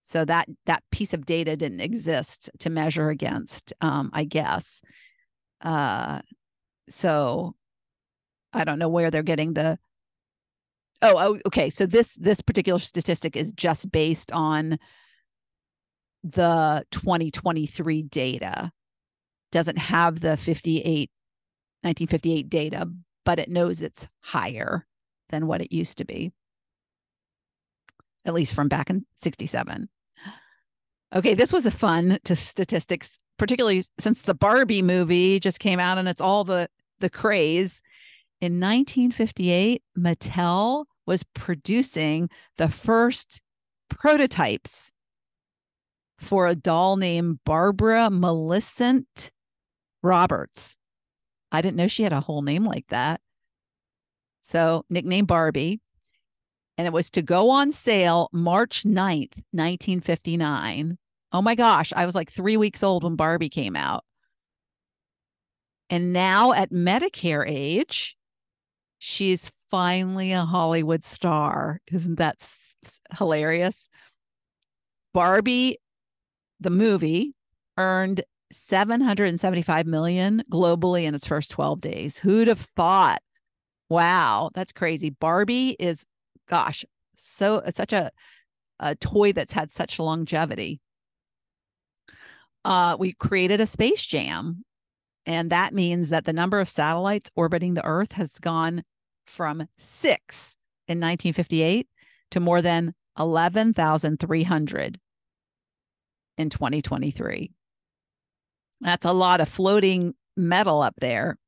So 0.00 0.24
that 0.24 0.48
that 0.66 0.84
piece 0.90 1.12
of 1.12 1.26
data 1.26 1.56
didn't 1.56 1.80
exist 1.80 2.48
to 2.60 2.70
measure 2.70 3.10
against, 3.10 3.72
um, 3.80 4.10
I 4.12 4.24
guess. 4.24 4.80
Uh, 5.60 6.20
so 6.88 7.54
I 8.52 8.64
don't 8.64 8.78
know 8.78 8.88
where 8.88 9.10
they're 9.10 9.22
getting 9.22 9.54
the. 9.54 9.78
Oh, 11.02 11.16
oh, 11.18 11.38
okay. 11.46 11.70
So 11.70 11.86
this 11.86 12.14
this 12.14 12.40
particular 12.40 12.78
statistic 12.78 13.36
is 13.36 13.52
just 13.52 13.90
based 13.90 14.32
on 14.32 14.78
the 16.22 16.84
2023 16.90 18.02
data. 18.02 18.72
Doesn't 19.52 19.78
have 19.78 20.20
the 20.20 20.36
58 20.36 21.10
1958 21.82 22.48
data, 22.48 22.90
but 23.24 23.38
it 23.38 23.50
knows 23.50 23.82
it's 23.82 24.08
higher 24.22 24.86
than 25.28 25.46
what 25.46 25.60
it 25.60 25.72
used 25.72 25.98
to 25.98 26.04
be, 26.04 26.32
at 28.24 28.32
least 28.32 28.54
from 28.54 28.68
back 28.68 28.88
in 28.88 29.04
67. 29.16 29.88
Okay, 31.14 31.34
this 31.34 31.52
was 31.52 31.66
a 31.66 31.70
fun 31.70 32.18
to 32.24 32.34
statistics, 32.34 33.20
particularly 33.38 33.84
since 33.98 34.22
the 34.22 34.34
Barbie 34.34 34.82
movie 34.82 35.40
just 35.40 35.60
came 35.60 35.80
out 35.80 35.98
and 35.98 36.08
it's 36.08 36.20
all 36.20 36.44
the 36.44 36.68
the 37.00 37.10
craze. 37.10 37.82
In 38.40 38.60
1958, 38.60 39.82
Mattel 39.98 40.84
was 41.06 41.22
producing 41.34 42.28
the 42.56 42.68
first 42.68 43.40
prototypes 43.88 44.92
for 46.18 46.46
a 46.46 46.54
doll 46.54 46.96
named 46.96 47.40
Barbara 47.44 48.10
Millicent 48.10 49.30
Roberts. 50.02 50.76
I 51.52 51.60
didn't 51.60 51.76
know 51.76 51.88
she 51.88 52.02
had 52.02 52.12
a 52.12 52.20
whole 52.20 52.42
name 52.42 52.64
like 52.64 52.86
that. 52.88 53.20
So, 54.42 54.84
nickname 54.90 55.24
Barbie. 55.24 55.80
And 56.76 56.86
it 56.86 56.92
was 56.92 57.08
to 57.10 57.22
go 57.22 57.50
on 57.50 57.70
sale 57.70 58.28
March 58.32 58.82
9th, 58.82 59.44
1959. 59.52 60.98
Oh 61.34 61.42
my 61.42 61.56
gosh, 61.56 61.92
I 61.96 62.06
was 62.06 62.14
like 62.14 62.30
three 62.30 62.56
weeks 62.56 62.84
old 62.84 63.02
when 63.02 63.16
Barbie 63.16 63.48
came 63.48 63.74
out. 63.74 64.04
And 65.90 66.12
now 66.12 66.52
at 66.52 66.70
Medicare 66.70 67.44
age, 67.44 68.16
she's 68.98 69.50
finally 69.68 70.30
a 70.30 70.44
Hollywood 70.44 71.02
star. 71.02 71.80
Isn't 71.90 72.18
that 72.18 72.36
hilarious? 73.18 73.88
Barbie, 75.12 75.78
the 76.60 76.70
movie, 76.70 77.34
earned 77.76 78.22
775 78.52 79.86
million 79.86 80.44
globally 80.52 81.02
in 81.02 81.16
its 81.16 81.26
first 81.26 81.50
12 81.50 81.80
days. 81.80 82.16
Who'd 82.16 82.46
have 82.46 82.60
thought? 82.60 83.22
Wow, 83.88 84.50
that's 84.54 84.70
crazy. 84.70 85.10
Barbie 85.10 85.70
is 85.80 86.06
gosh, 86.48 86.84
so 87.16 87.58
it's 87.58 87.76
such 87.76 87.92
a 87.92 88.12
a 88.78 88.94
toy 88.94 89.32
that's 89.32 89.52
had 89.52 89.72
such 89.72 89.98
longevity. 89.98 90.80
Uh, 92.64 92.96
we 92.98 93.12
created 93.12 93.60
a 93.60 93.66
space 93.66 94.04
jam, 94.04 94.64
and 95.26 95.50
that 95.50 95.74
means 95.74 96.08
that 96.08 96.24
the 96.24 96.32
number 96.32 96.60
of 96.60 96.68
satellites 96.68 97.30
orbiting 97.36 97.74
the 97.74 97.84
Earth 97.84 98.12
has 98.12 98.38
gone 98.38 98.84
from 99.26 99.66
six 99.78 100.56
in 100.88 100.98
1958 100.98 101.86
to 102.30 102.40
more 102.40 102.62
than 102.62 102.94
11,300 103.18 105.00
in 106.36 106.50
2023. 106.50 107.52
That's 108.80 109.04
a 109.04 109.12
lot 109.12 109.40
of 109.40 109.48
floating 109.48 110.14
metal 110.36 110.82
up 110.82 110.94
there. 111.00 111.38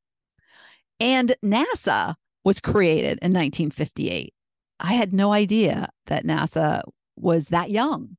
And 1.00 1.34
NASA 1.44 2.14
was 2.44 2.60
created 2.60 3.18
in 3.20 3.32
1958. 3.32 4.32
I 4.78 4.92
had 4.92 5.12
no 5.12 5.32
idea 5.32 5.88
that 6.06 6.24
NASA 6.24 6.82
was 7.16 7.48
that 7.48 7.70
young. 7.70 8.16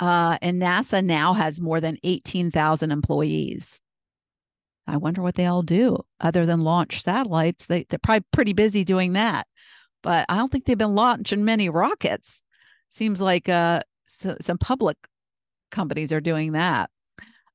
Uh, 0.00 0.38
and 0.42 0.60
NASA 0.60 1.04
now 1.04 1.34
has 1.34 1.60
more 1.60 1.80
than 1.80 1.98
18,000 2.02 2.90
employees. 2.90 3.80
I 4.86 4.96
wonder 4.96 5.22
what 5.22 5.36
they 5.36 5.46
all 5.46 5.62
do 5.62 6.04
other 6.20 6.44
than 6.44 6.60
launch 6.60 7.02
satellites. 7.02 7.66
They, 7.66 7.86
they're 7.88 7.98
probably 7.98 8.26
pretty 8.32 8.52
busy 8.52 8.84
doing 8.84 9.14
that, 9.14 9.46
but 10.02 10.26
I 10.28 10.36
don't 10.36 10.52
think 10.52 10.64
they've 10.64 10.76
been 10.76 10.94
launching 10.94 11.44
many 11.44 11.68
rockets. 11.68 12.42
Seems 12.90 13.20
like 13.20 13.48
uh, 13.48 13.80
so, 14.06 14.36
some 14.40 14.58
public 14.58 14.96
companies 15.70 16.12
are 16.12 16.20
doing 16.20 16.52
that. 16.52 16.90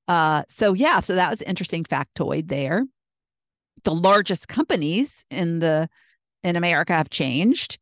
Uh, 0.08 0.44
so 0.50 0.74
yeah, 0.74 1.00
so 1.02 1.16
that 1.16 1.30
was 1.30 1.42
interesting 1.44 1.84
factoid 1.84 2.48
there. 2.48 2.86
The 3.84 3.94
largest 3.94 4.48
companies 4.48 5.26
in 5.30 5.60
the 5.60 5.88
in 6.44 6.56
America 6.56 6.94
have 6.94 7.10
changed. 7.10 7.78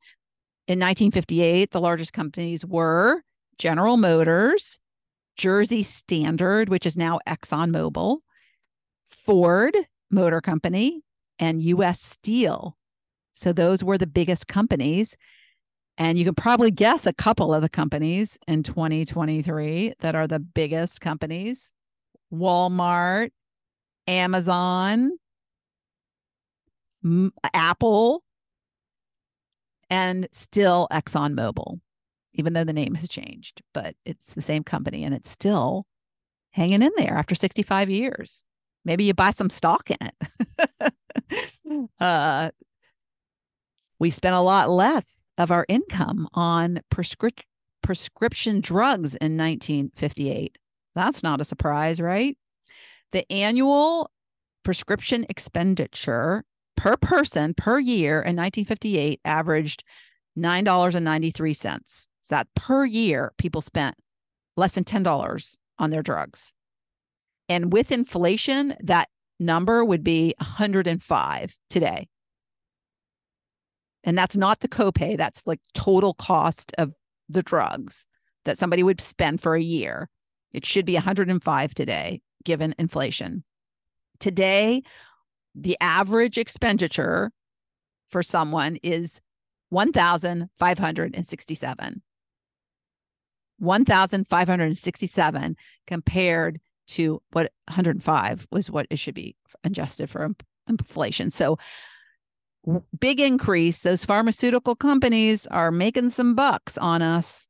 In 0.68 0.80
1958, 0.80 1.72
the 1.72 1.80
largest 1.80 2.12
companies 2.12 2.66
were 2.66 3.22
General 3.58 3.98
Motors, 3.98 4.80
Jersey 5.36 5.84
Standard, 5.84 6.70
which 6.70 6.86
is 6.86 6.98
now 6.98 7.20
ExxonMobil, 7.28 8.20
Ford 9.10 9.76
Motor 10.10 10.42
Company, 10.42 11.02
and 11.40 11.62
US 11.62 12.02
Steel. 12.02 12.78
So 13.36 13.54
those 13.54 13.84
were 13.84 13.98
the 13.98 14.08
biggest 14.08 14.48
companies. 14.48 15.16
And 15.98 16.18
you 16.18 16.26
can 16.26 16.36
probably 16.36 16.72
guess 16.72 17.06
a 17.06 17.14
couple 17.14 17.54
of 17.54 17.62
the 17.62 17.70
companies 17.70 18.38
in 18.48 18.64
2023 18.64 19.94
that 20.00 20.16
are 20.16 20.28
the 20.28 20.40
biggest 20.40 21.02
companies 21.02 21.74
Walmart, 22.32 23.30
Amazon, 24.06 25.18
Apple, 27.54 28.24
and 29.90 30.28
still 30.32 30.88
ExxonMobil, 30.92 31.80
even 32.38 32.54
though 32.54 32.64
the 32.64 32.74
name 32.74 32.96
has 32.96 33.10
changed, 33.10 33.62
but 33.74 33.96
it's 34.06 34.34
the 34.34 34.42
same 34.42 34.64
company 34.64 35.04
and 35.04 35.14
it's 35.14 35.30
still 35.30 35.86
hanging 36.52 36.82
in 36.82 36.92
there 36.98 37.14
after 37.14 37.36
65 37.36 37.90
years. 37.90 38.44
Maybe 38.86 39.04
you 39.04 39.14
buy 39.14 39.32
some 39.32 39.50
stock 39.50 39.90
in 39.92 39.98
it. 40.02 40.94
uh, 42.00 42.52
we 44.00 44.10
spent 44.10 44.36
a 44.36 44.42
lot 44.42 44.70
less 44.70 45.12
of 45.38 45.52
our 45.52 45.66
income 45.68 46.30
on 46.34 46.80
prescri- 46.94 47.44
prescription 47.82 48.62
drugs 48.62 49.16
in 49.16 49.38
1958 49.38 50.58
that's 50.98 51.24
not 51.24 51.40
a 51.40 51.46
surprise, 51.46 52.02
right? 52.02 52.38
The 53.12 53.32
annual 53.32 54.12
prescription 54.64 55.26
expenditure 55.30 56.44
per 56.76 56.98
person 56.98 57.54
per 57.54 57.80
year 57.80 58.16
in 58.16 58.36
1958 58.36 59.22
averaged 59.24 59.84
$9.93. 60.38 62.08
So 62.28 62.36
that 62.36 62.48
per 62.56 62.86
year 62.86 63.32
people 63.38 63.62
spent 63.62 63.96
less 64.58 64.74
than 64.74 64.84
$10 64.84 65.58
on 65.80 65.92
their 65.92 66.04
drugs. 66.04 66.52
And 67.48 67.72
with 67.72 67.90
inflation, 67.92 68.76
that 68.82 69.08
number 69.40 69.86
would 69.86 70.04
be 70.04 70.34
105 70.40 71.56
today. 71.70 72.10
And 74.04 74.18
that's 74.18 74.36
not 74.36 74.60
the 74.60 74.68
copay, 74.68 75.16
that's 75.16 75.48
like 75.48 75.62
total 75.74 76.14
cost 76.14 76.74
of 76.78 76.92
the 77.30 77.44
drugs 77.44 78.06
that 78.44 78.58
somebody 78.58 78.84
would 78.84 79.00
spend 79.00 79.40
for 79.42 79.56
a 79.56 79.62
year. 79.62 80.10
It 80.52 80.66
should 80.66 80.86
be 80.86 80.96
105 80.96 81.74
today, 81.74 82.20
given 82.44 82.76
inflation. 82.78 83.46
Today, 84.20 84.84
the 85.56 85.78
average 85.80 86.38
expenditure 86.38 87.32
for 88.10 88.24
someone 88.24 88.78
is 88.84 89.22
1,567. 89.70 92.02
1,567 93.60 95.56
compared 95.86 96.60
to 96.88 97.22
what 97.32 97.52
105 97.68 98.48
was 98.52 98.72
what 98.72 98.88
it 98.90 98.98
should 99.00 99.16
be 99.16 99.36
adjusted 99.64 100.10
for 100.10 100.30
inflation. 100.68 101.32
So 101.32 101.58
big 103.00 103.20
increase. 103.20 103.82
Those 103.82 104.06
pharmaceutical 104.06 104.76
companies 104.76 105.48
are 105.48 105.72
making 105.72 106.10
some 106.10 106.36
bucks 106.36 106.78
on 106.78 107.02
us. 107.02 107.48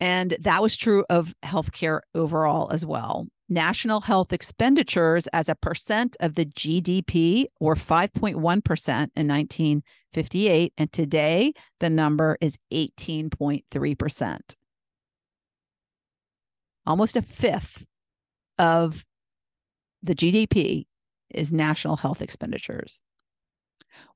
And 0.00 0.36
that 0.40 0.60
was 0.60 0.76
true 0.76 1.04
of 1.08 1.34
healthcare 1.44 2.00
overall 2.14 2.70
as 2.70 2.84
well. 2.84 3.28
National 3.54 4.00
health 4.00 4.32
expenditures 4.32 5.28
as 5.28 5.48
a 5.48 5.54
percent 5.54 6.16
of 6.18 6.34
the 6.34 6.44
GDP 6.44 7.44
were 7.60 7.76
5.1% 7.76 8.32
in 8.34 8.48
1958. 9.28 10.72
And 10.76 10.92
today, 10.92 11.52
the 11.78 11.88
number 11.88 12.36
is 12.40 12.58
18.3%. 12.72 14.38
Almost 16.84 17.14
a 17.14 17.22
fifth 17.22 17.86
of 18.58 19.04
the 20.02 20.16
GDP 20.16 20.86
is 21.32 21.52
national 21.52 21.94
health 21.94 22.22
expenditures. 22.22 23.02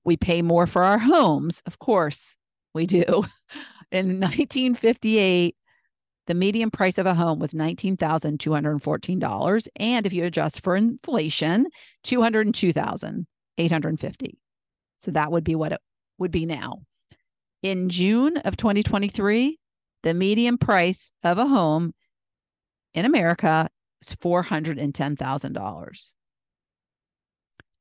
We 0.05 0.17
pay 0.17 0.43
more 0.43 0.67
for 0.67 0.83
our 0.83 0.99
homes. 0.99 1.63
Of 1.65 1.79
course, 1.79 2.37
we 2.75 2.87
do. 2.87 3.05
In 3.93 4.19
1958, 4.19 5.55
the 6.29 6.35
median 6.35 6.71
price 6.71 6.99
of 6.99 7.07
a 7.07 7.15
home 7.15 7.39
was 7.39 7.55
$19,214. 7.55 9.69
And 9.77 10.05
if 10.07 10.13
you 10.13 10.25
adjust 10.25 10.63
for 10.63 10.77
inflation, 10.77 11.69
202,850. 12.05 14.39
So 14.99 15.11
that 15.11 15.33
would 15.33 15.45
be 15.45 15.55
what 15.55 15.73
it 15.73 15.81
would 16.19 16.31
be 16.31 16.45
now. 16.45 16.83
In 17.63 17.89
June 17.89 18.37
of 18.37 18.59
2023, 18.59 19.59
the 20.03 20.15
median 20.15 20.59
price 20.59 21.13
of 21.25 21.39
a 21.39 21.47
home 21.47 21.95
in 22.93 23.07
America 23.07 23.71
is 24.03 24.15
$410,000. 24.15 26.15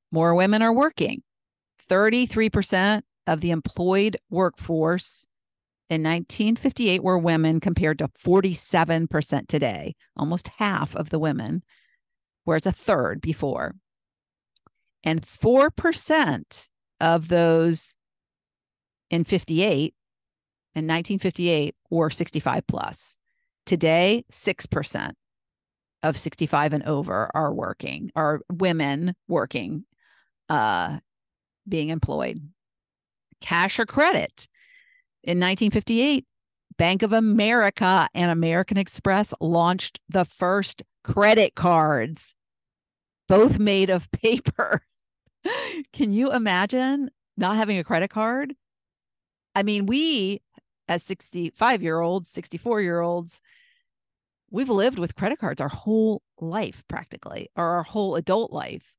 More 0.10 0.36
women 0.36 0.62
are 0.62 0.74
working. 0.74 1.22
33% 1.90 3.02
of 3.28 3.42
the 3.42 3.52
employed 3.52 4.16
workforce 4.30 5.27
in 5.90 6.04
1958 6.04 7.02
were 7.02 7.18
women 7.18 7.60
compared 7.60 8.00
to 8.00 8.10
47% 8.10 9.48
today, 9.48 9.96
almost 10.18 10.50
half 10.58 10.96
of 10.96 11.10
the 11.10 11.20
women, 11.20 11.64
whereas 12.44 12.66
a 12.66 12.74
third 12.74 13.22
before. 13.22 13.76
And 15.04 15.22
4% 15.22 16.70
of 17.00 17.28
those 17.30 17.96
in 19.10 19.24
58 19.24 19.94
in 20.76 20.86
1958 20.86 21.76
were 21.90 22.10
65 22.10 22.68
plus. 22.68 23.18
Today, 23.66 24.26
6% 24.30 25.12
of 26.04 26.18
65 26.18 26.74
and 26.74 26.84
over 26.84 27.30
are 27.34 27.54
working, 27.54 28.12
are 28.16 28.42
women 28.52 29.16
working, 29.28 29.86
uh, 30.50 31.00
being 31.68 31.90
employed. 31.90 32.42
Cash 33.40 33.80
or 33.80 33.86
credit 33.86 34.48
in 35.28 35.40
1958, 35.40 36.26
Bank 36.78 37.04
of 37.04 37.12
America 37.12 38.08
and 38.14 38.32
American 38.32 38.78
Express 38.78 39.34
launched 39.42 40.00
the 40.08 40.24
first 40.24 40.84
credit 41.04 41.54
cards, 41.54 42.34
both 43.28 43.60
made 43.60 43.90
of 43.90 44.10
paper. 44.12 44.84
Can 45.94 46.14
you 46.14 46.32
imagine 46.32 47.10
not 47.36 47.58
having 47.58 47.78
a 47.78 47.84
credit 47.84 48.10
card? 48.10 48.54
I 49.54 49.64
mean, 49.64 49.86
we 49.86 50.42
as 50.88 51.04
65 51.04 51.84
year 51.84 52.00
olds, 52.00 52.30
64 52.30 52.82
year 52.82 53.02
olds, 53.02 53.42
we've 54.50 54.70
lived 54.70 54.98
with 54.98 55.18
credit 55.18 55.40
cards 55.40 55.60
our 55.60 55.68
whole 55.68 56.22
life 56.40 56.86
practically, 56.88 57.50
or 57.58 57.66
our 57.66 57.84
whole 57.84 58.16
adult 58.16 58.54
life. 58.54 58.94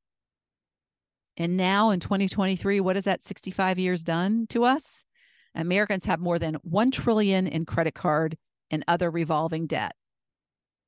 And 1.39 1.57
now 1.57 1.89
in 1.89 2.01
2023, 2.01 2.81
what 2.81 2.97
has 2.97 3.07
that 3.07 3.25
65 3.25 3.79
years 3.79 4.05
done 4.05 4.47
to 4.49 4.65
us? 4.65 5.07
Americans 5.55 6.07
have 6.07 6.21
more 6.21 6.39
than 6.39 6.55
1 6.63 6.91
trillion 6.91 7.47
in 7.47 7.67
credit 7.67 7.95
card 7.95 8.37
and 8.71 8.85
other 8.87 9.11
revolving 9.11 9.67
debt. 9.67 9.95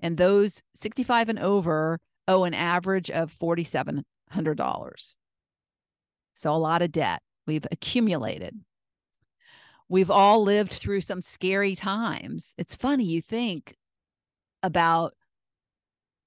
And 0.01 0.17
those 0.17 0.63
65 0.75 1.29
and 1.29 1.39
over 1.39 1.99
owe 2.29 2.45
an 2.45 2.55
average 2.55 3.11
of 3.11 3.37
$4700. 3.37 5.15
So 6.35 6.53
a 6.53 6.57
lot 6.57 6.83
of 6.83 6.93
debt 6.93 7.21
we've 7.47 7.67
accumulated. 7.71 8.59
We've 9.89 10.11
all 10.11 10.43
lived 10.43 10.73
through 10.73 11.01
some 11.01 11.21
scary 11.21 11.75
times. 11.75 12.55
It's 12.57 12.77
funny 12.77 13.05
you 13.05 13.21
think 13.21 13.75
about 14.63 15.15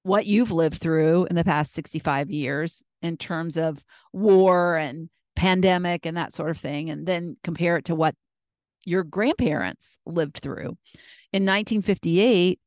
what 0.03 0.25
you've 0.25 0.51
lived 0.51 0.79
through 0.81 1.27
in 1.29 1.37
the 1.37 1.45
past 1.45 1.73
65 1.73 2.29
years 2.29 2.83
in 3.01 3.15
terms 3.15 3.55
of 3.55 3.83
war 4.11 4.75
and 4.75 5.09
pandemic 5.35 6.05
and 6.05 6.17
that 6.17 6.33
sort 6.33 6.49
of 6.49 6.57
thing 6.57 6.89
and 6.89 7.05
then 7.05 7.37
compare 7.43 7.77
it 7.77 7.85
to 7.85 7.95
what 7.95 8.15
your 8.85 9.03
grandparents 9.03 9.97
lived 10.05 10.37
through. 10.37 10.77
In 11.31 11.45
1958, 11.45 12.59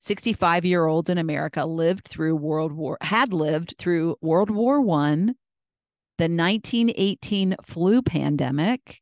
65 0.00 0.64
year 0.64 0.86
olds 0.86 1.10
in 1.10 1.18
America 1.18 1.64
lived 1.64 2.06
through 2.06 2.36
World 2.36 2.72
War, 2.72 2.98
had 3.00 3.32
lived 3.32 3.74
through 3.78 4.16
World 4.20 4.50
War 4.50 4.80
One, 4.80 5.34
the 6.18 6.24
1918 6.24 7.56
flu 7.62 8.02
pandemic, 8.02 9.00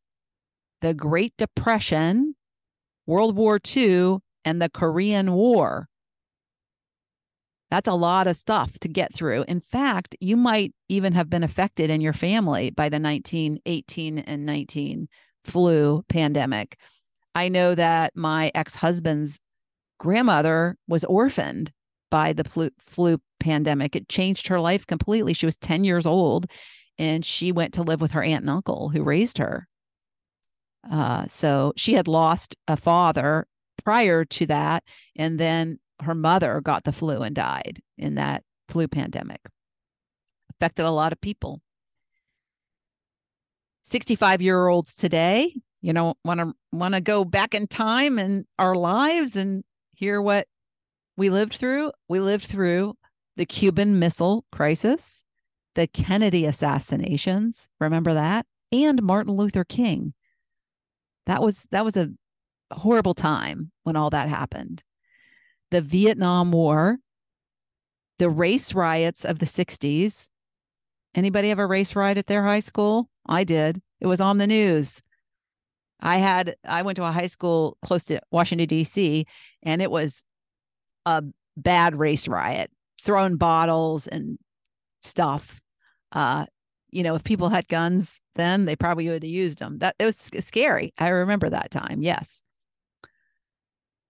the 0.81 0.93
Great 0.93 1.33
Depression, 1.37 2.35
World 3.05 3.35
War 3.35 3.59
II, 3.75 4.17
and 4.43 4.61
the 4.61 4.69
Korean 4.69 5.33
War. 5.33 5.87
That's 7.69 7.87
a 7.87 7.93
lot 7.93 8.27
of 8.27 8.37
stuff 8.37 8.79
to 8.79 8.87
get 8.87 9.13
through. 9.13 9.43
In 9.47 9.59
fact, 9.59 10.15
you 10.19 10.37
might 10.37 10.73
even 10.87 11.13
have 11.13 11.29
been 11.29 11.43
affected 11.43 11.89
in 11.89 12.01
your 12.01 12.13
family 12.13 12.69
by 12.69 12.89
the 12.89 12.99
1918 12.99 14.19
and 14.19 14.45
19 14.45 15.07
flu 15.43 16.03
pandemic. 16.07 16.77
I 17.35 17.49
know 17.49 17.75
that 17.75 18.15
my 18.15 18.51
ex 18.55 18.75
husband's 18.75 19.39
grandmother 19.99 20.77
was 20.87 21.03
orphaned 21.03 21.71
by 22.09 22.33
the 22.33 22.43
flu, 22.43 22.69
flu 22.79 23.19
pandemic. 23.39 23.95
It 23.95 24.09
changed 24.09 24.47
her 24.47 24.59
life 24.59 24.87
completely. 24.87 25.33
She 25.33 25.45
was 25.45 25.57
10 25.57 25.83
years 25.83 26.05
old 26.05 26.47
and 26.97 27.25
she 27.25 27.51
went 27.51 27.73
to 27.75 27.83
live 27.83 28.01
with 28.01 28.11
her 28.11 28.23
aunt 28.23 28.41
and 28.41 28.49
uncle 28.49 28.89
who 28.89 29.03
raised 29.03 29.37
her. 29.37 29.67
Uh, 30.89 31.27
so 31.27 31.73
she 31.75 31.93
had 31.93 32.07
lost 32.07 32.55
a 32.67 32.77
father 32.77 33.45
prior 33.83 34.25
to 34.25 34.45
that. 34.45 34.83
And 35.15 35.39
then 35.39 35.79
her 36.01 36.13
mother 36.13 36.61
got 36.61 36.83
the 36.83 36.91
flu 36.91 37.21
and 37.21 37.35
died 37.35 37.81
in 37.97 38.15
that 38.15 38.43
flu 38.69 38.87
pandemic. 38.87 39.41
Affected 40.51 40.85
a 40.85 40.91
lot 40.91 41.11
of 41.11 41.21
people. 41.21 41.61
65 43.83 44.41
year 44.41 44.67
olds 44.67 44.93
today, 44.93 45.55
you 45.81 45.93
know, 45.93 46.15
want 46.25 46.39
to 46.39 46.53
want 46.71 46.93
to 46.93 47.01
go 47.01 47.23
back 47.23 47.53
in 47.53 47.67
time 47.67 48.19
and 48.19 48.45
our 48.59 48.75
lives 48.75 49.35
and 49.35 49.63
hear 49.93 50.21
what 50.21 50.47
we 51.15 51.29
lived 51.29 51.53
through. 51.53 51.91
We 52.09 52.19
lived 52.19 52.45
through 52.45 52.95
the 53.37 53.45
Cuban 53.45 53.97
Missile 53.99 54.43
Crisis, 54.51 55.23
the 55.75 55.87
Kennedy 55.87 56.45
assassinations, 56.45 57.69
remember 57.79 58.13
that? 58.13 58.45
And 58.71 59.01
Martin 59.01 59.33
Luther 59.33 59.63
King. 59.63 60.13
That 61.27 61.41
was 61.41 61.67
that 61.71 61.85
was 61.85 61.95
a 61.95 62.09
horrible 62.73 63.13
time 63.13 63.71
when 63.83 63.95
all 63.95 64.09
that 64.09 64.27
happened. 64.27 64.83
The 65.71 65.81
Vietnam 65.81 66.51
War, 66.51 66.97
the 68.19 68.29
race 68.29 68.73
riots 68.73 69.25
of 69.25 69.39
the 69.39 69.45
60s. 69.45 70.27
Anybody 71.15 71.49
have 71.49 71.59
a 71.59 71.65
race 71.65 71.95
riot 71.95 72.17
at 72.17 72.27
their 72.27 72.43
high 72.43 72.59
school? 72.59 73.09
I 73.25 73.43
did. 73.43 73.81
It 73.99 74.07
was 74.07 74.21
on 74.21 74.37
the 74.37 74.47
news. 74.47 75.01
I 75.99 76.17
had 76.17 76.55
I 76.63 76.83
went 76.83 76.97
to 76.97 77.05
a 77.05 77.11
high 77.11 77.27
school 77.27 77.77
close 77.81 78.05
to 78.05 78.21
Washington 78.31 78.67
D.C. 78.67 79.25
and 79.63 79.81
it 79.81 79.89
was 79.89 80.23
a 81.05 81.23
bad 81.55 81.95
race 81.95 82.27
riot, 82.27 82.71
throwing 83.03 83.37
bottles 83.37 84.07
and 84.07 84.37
stuff. 85.01 85.59
Uh, 86.11 86.45
you 86.91 87.03
know, 87.03 87.15
if 87.15 87.23
people 87.23 87.49
had 87.49 87.67
guns 87.67 88.21
then, 88.35 88.65
they 88.65 88.75
probably 88.75 89.07
would 89.09 89.23
have 89.23 89.29
used 89.29 89.59
them. 89.59 89.79
That 89.79 89.95
it 89.99 90.05
was 90.05 90.17
scary. 90.17 90.93
I 90.97 91.09
remember 91.09 91.49
that 91.49 91.71
time. 91.71 92.01
Yes. 92.01 92.43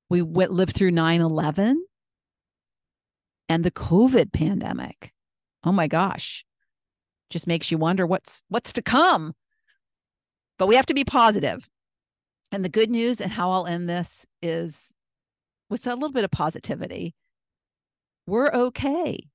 We 0.10 0.22
went 0.22 0.52
lived 0.52 0.74
through 0.74 0.92
9/11 0.92 1.76
and 3.50 3.64
the 3.64 3.72
COVID 3.72 4.32
pandemic. 4.32 5.14
Oh 5.64 5.72
my 5.72 5.88
gosh 5.88 6.46
just 7.30 7.48
makes 7.48 7.72
you 7.72 7.78
wonder 7.78 8.06
what's 8.06 8.42
what's 8.50 8.74
to 8.74 8.82
come. 8.82 9.34
But 10.58 10.68
we 10.68 10.76
have 10.76 10.86
to 10.88 10.94
be 10.94 11.04
positive. 11.04 11.68
And 12.52 12.64
the 12.64 12.70
good 12.70 12.90
news 12.90 13.22
and 13.22 13.32
how 13.32 13.52
I'll 13.52 13.68
end 13.68 13.90
this 13.90 14.26
is 14.42 14.92
with 15.70 15.86
a 15.86 15.94
little 15.94 16.14
bit 16.14 16.24
of 16.24 16.32
positivity. 16.32 17.14
We're 18.26 18.52
okay. 18.52 19.28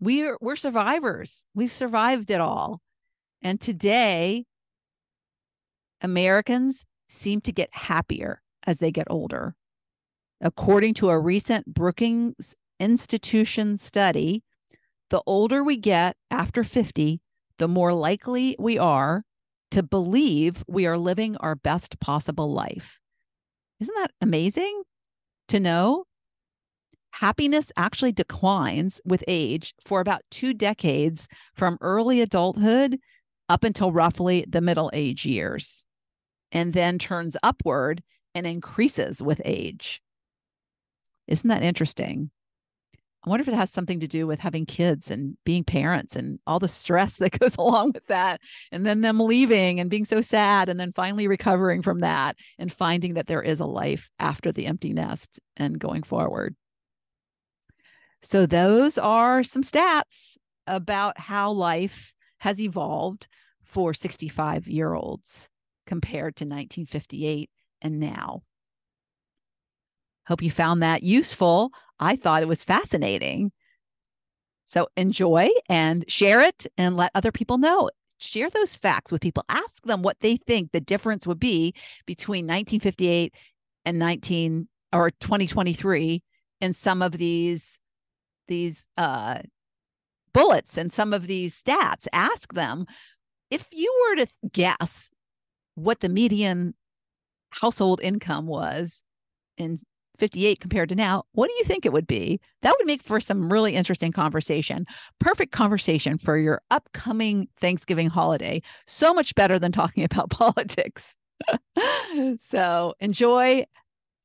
We're 0.00 0.36
we're 0.40 0.56
survivors. 0.56 1.46
We've 1.54 1.72
survived 1.72 2.30
it 2.30 2.40
all. 2.40 2.80
And 3.40 3.60
today 3.60 4.44
Americans 6.00 6.84
seem 7.08 7.40
to 7.42 7.52
get 7.52 7.70
happier 7.72 8.40
as 8.66 8.78
they 8.78 8.90
get 8.90 9.06
older. 9.10 9.54
According 10.44 10.94
to 10.94 11.08
a 11.08 11.20
recent 11.20 11.72
Brookings 11.72 12.56
Institution 12.80 13.78
study, 13.78 14.42
the 15.08 15.22
older 15.24 15.62
we 15.62 15.76
get 15.76 16.16
after 16.32 16.64
50, 16.64 17.20
the 17.58 17.68
more 17.68 17.94
likely 17.94 18.56
we 18.58 18.76
are 18.76 19.22
to 19.70 19.84
believe 19.84 20.64
we 20.66 20.84
are 20.84 20.98
living 20.98 21.36
our 21.36 21.54
best 21.54 22.00
possible 22.00 22.50
life. 22.50 22.98
Isn't 23.78 23.94
that 23.94 24.10
amazing 24.20 24.82
to 25.46 25.60
know? 25.60 26.06
Happiness 27.12 27.70
actually 27.76 28.12
declines 28.12 29.00
with 29.04 29.22
age 29.28 29.74
for 29.86 30.00
about 30.00 30.22
two 30.32 30.54
decades 30.54 31.28
from 31.54 31.78
early 31.80 32.20
adulthood 32.20 32.98
up 33.48 33.62
until 33.62 33.92
roughly 33.92 34.44
the 34.48 34.60
middle 34.60 34.90
age 34.92 35.24
years, 35.24 35.84
and 36.50 36.72
then 36.72 36.98
turns 36.98 37.36
upward 37.44 38.02
and 38.34 38.44
increases 38.44 39.22
with 39.22 39.40
age. 39.44 40.02
Isn't 41.26 41.48
that 41.48 41.62
interesting? 41.62 42.30
I 43.24 43.30
wonder 43.30 43.42
if 43.42 43.48
it 43.48 43.54
has 43.54 43.70
something 43.70 44.00
to 44.00 44.08
do 44.08 44.26
with 44.26 44.40
having 44.40 44.66
kids 44.66 45.08
and 45.08 45.36
being 45.44 45.62
parents 45.62 46.16
and 46.16 46.40
all 46.44 46.58
the 46.58 46.68
stress 46.68 47.16
that 47.18 47.38
goes 47.38 47.56
along 47.56 47.92
with 47.92 48.06
that. 48.08 48.40
And 48.72 48.84
then 48.84 49.00
them 49.00 49.20
leaving 49.20 49.78
and 49.78 49.88
being 49.88 50.04
so 50.04 50.20
sad 50.20 50.68
and 50.68 50.78
then 50.78 50.92
finally 50.92 51.28
recovering 51.28 51.82
from 51.82 52.00
that 52.00 52.36
and 52.58 52.72
finding 52.72 53.14
that 53.14 53.28
there 53.28 53.42
is 53.42 53.60
a 53.60 53.66
life 53.66 54.10
after 54.18 54.50
the 54.50 54.66
empty 54.66 54.92
nest 54.92 55.40
and 55.56 55.78
going 55.78 56.02
forward. 56.02 56.56
So, 58.24 58.46
those 58.46 58.98
are 58.98 59.42
some 59.42 59.64
stats 59.64 60.36
about 60.68 61.18
how 61.18 61.50
life 61.50 62.14
has 62.38 62.60
evolved 62.60 63.26
for 63.64 63.94
65 63.94 64.68
year 64.68 64.94
olds 64.94 65.48
compared 65.86 66.36
to 66.36 66.44
1958 66.44 67.50
and 67.80 67.98
now. 67.98 68.42
Hope 70.32 70.42
you 70.42 70.50
found 70.50 70.82
that 70.82 71.02
useful. 71.02 71.72
I 72.00 72.16
thought 72.16 72.40
it 72.40 72.48
was 72.48 72.64
fascinating. 72.64 73.52
So 74.64 74.88
enjoy 74.96 75.50
and 75.68 76.06
share 76.08 76.40
it 76.40 76.64
and 76.78 76.96
let 76.96 77.10
other 77.14 77.30
people 77.30 77.58
know. 77.58 77.90
Share 78.16 78.48
those 78.48 78.74
facts 78.74 79.12
with 79.12 79.20
people. 79.20 79.44
Ask 79.50 79.82
them 79.82 80.00
what 80.00 80.20
they 80.20 80.36
think 80.36 80.72
the 80.72 80.80
difference 80.80 81.26
would 81.26 81.38
be 81.38 81.74
between 82.06 82.46
1958 82.46 83.34
and 83.84 83.98
19 83.98 84.68
or 84.94 85.10
2023 85.10 86.22
in 86.62 86.72
some 86.72 87.02
of 87.02 87.12
these 87.12 87.78
these 88.48 88.86
uh 88.96 89.40
bullets 90.32 90.78
and 90.78 90.90
some 90.90 91.12
of 91.12 91.26
these 91.26 91.62
stats. 91.62 92.08
Ask 92.10 92.54
them 92.54 92.86
if 93.50 93.66
you 93.70 93.92
were 94.08 94.24
to 94.24 94.32
guess 94.50 95.10
what 95.74 96.00
the 96.00 96.08
median 96.08 96.72
household 97.50 98.00
income 98.02 98.46
was 98.46 99.02
in 99.58 99.78
58 100.18 100.60
compared 100.60 100.88
to 100.90 100.94
now, 100.94 101.24
what 101.32 101.48
do 101.48 101.54
you 101.58 101.64
think 101.64 101.84
it 101.84 101.92
would 101.92 102.06
be? 102.06 102.40
That 102.62 102.74
would 102.78 102.86
make 102.86 103.02
for 103.02 103.20
some 103.20 103.52
really 103.52 103.74
interesting 103.74 104.12
conversation. 104.12 104.86
Perfect 105.18 105.52
conversation 105.52 106.18
for 106.18 106.36
your 106.36 106.60
upcoming 106.70 107.48
Thanksgiving 107.60 108.08
holiday. 108.08 108.62
So 108.86 109.14
much 109.14 109.34
better 109.34 109.58
than 109.58 109.72
talking 109.72 110.04
about 110.10 110.30
politics. 110.30 111.16
so 112.40 112.94
enjoy, 113.00 113.64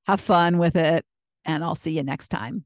have 0.06 0.22
fun 0.22 0.58
with 0.58 0.76
it, 0.76 1.06
and 1.46 1.64
I'll 1.64 1.76
see 1.76 1.92
you 1.92 2.04
next 2.04 2.30
time. 2.30 2.66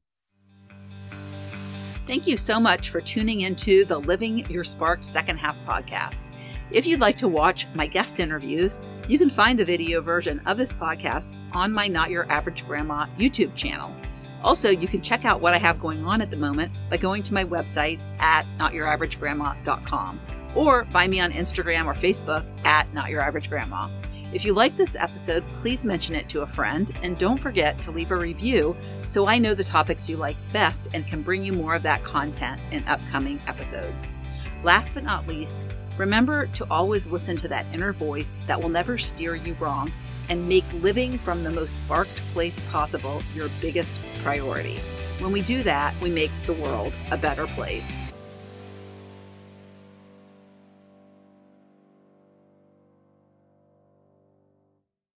Thank 2.06 2.26
you 2.26 2.36
so 2.36 2.58
much 2.58 2.90
for 2.90 3.00
tuning 3.00 3.42
into 3.42 3.84
the 3.84 3.98
Living 3.98 4.50
Your 4.50 4.64
Spark 4.64 5.04
second 5.04 5.38
half 5.38 5.56
podcast. 5.64 6.31
If 6.72 6.86
you'd 6.86 7.00
like 7.00 7.18
to 7.18 7.28
watch 7.28 7.66
my 7.74 7.86
guest 7.86 8.18
interviews, 8.18 8.80
you 9.06 9.18
can 9.18 9.28
find 9.28 9.58
the 9.58 9.64
video 9.64 10.00
version 10.00 10.40
of 10.46 10.56
this 10.56 10.72
podcast 10.72 11.34
on 11.52 11.70
my 11.70 11.86
Not 11.86 12.08
Your 12.08 12.30
Average 12.32 12.66
Grandma 12.66 13.06
YouTube 13.18 13.54
channel. 13.54 13.94
Also, 14.42 14.70
you 14.70 14.88
can 14.88 15.02
check 15.02 15.26
out 15.26 15.42
what 15.42 15.52
I 15.52 15.58
have 15.58 15.78
going 15.78 16.02
on 16.06 16.22
at 16.22 16.30
the 16.30 16.36
moment 16.38 16.72
by 16.88 16.96
going 16.96 17.22
to 17.24 17.34
my 17.34 17.44
website 17.44 18.00
at 18.20 18.46
notyouraveragegrandma.com 18.58 20.20
or 20.54 20.86
find 20.86 21.10
me 21.10 21.20
on 21.20 21.30
Instagram 21.30 21.84
or 21.84 21.92
Facebook 21.92 22.46
at 22.64 22.92
Not 22.94 23.10
Your 23.10 23.20
Average 23.20 23.50
Grandma. 23.50 23.90
If 24.32 24.42
you 24.46 24.54
like 24.54 24.74
this 24.74 24.96
episode, 24.96 25.44
please 25.52 25.84
mention 25.84 26.14
it 26.14 26.26
to 26.30 26.40
a 26.40 26.46
friend 26.46 26.90
and 27.02 27.18
don't 27.18 27.38
forget 27.38 27.82
to 27.82 27.90
leave 27.90 28.12
a 28.12 28.16
review 28.16 28.74
so 29.06 29.26
I 29.26 29.36
know 29.36 29.52
the 29.52 29.62
topics 29.62 30.08
you 30.08 30.16
like 30.16 30.36
best 30.54 30.88
and 30.94 31.06
can 31.06 31.20
bring 31.20 31.44
you 31.44 31.52
more 31.52 31.74
of 31.74 31.82
that 31.82 32.02
content 32.02 32.62
in 32.70 32.82
upcoming 32.88 33.42
episodes. 33.46 34.10
Last 34.62 34.94
but 34.94 35.04
not 35.04 35.26
least, 35.26 35.68
Remember 35.98 36.46
to 36.46 36.66
always 36.70 37.06
listen 37.06 37.36
to 37.38 37.48
that 37.48 37.66
inner 37.72 37.92
voice 37.92 38.36
that 38.46 38.60
will 38.60 38.68
never 38.68 38.96
steer 38.96 39.34
you 39.34 39.54
wrong 39.60 39.92
and 40.28 40.48
make 40.48 40.64
living 40.74 41.18
from 41.18 41.44
the 41.44 41.50
most 41.50 41.76
sparked 41.76 42.16
place 42.32 42.60
possible 42.70 43.22
your 43.34 43.50
biggest 43.60 44.00
priority. 44.22 44.78
When 45.18 45.32
we 45.32 45.42
do 45.42 45.62
that, 45.64 45.94
we 46.00 46.10
make 46.10 46.30
the 46.46 46.54
world 46.54 46.92
a 47.10 47.18
better 47.18 47.46
place. 47.48 48.11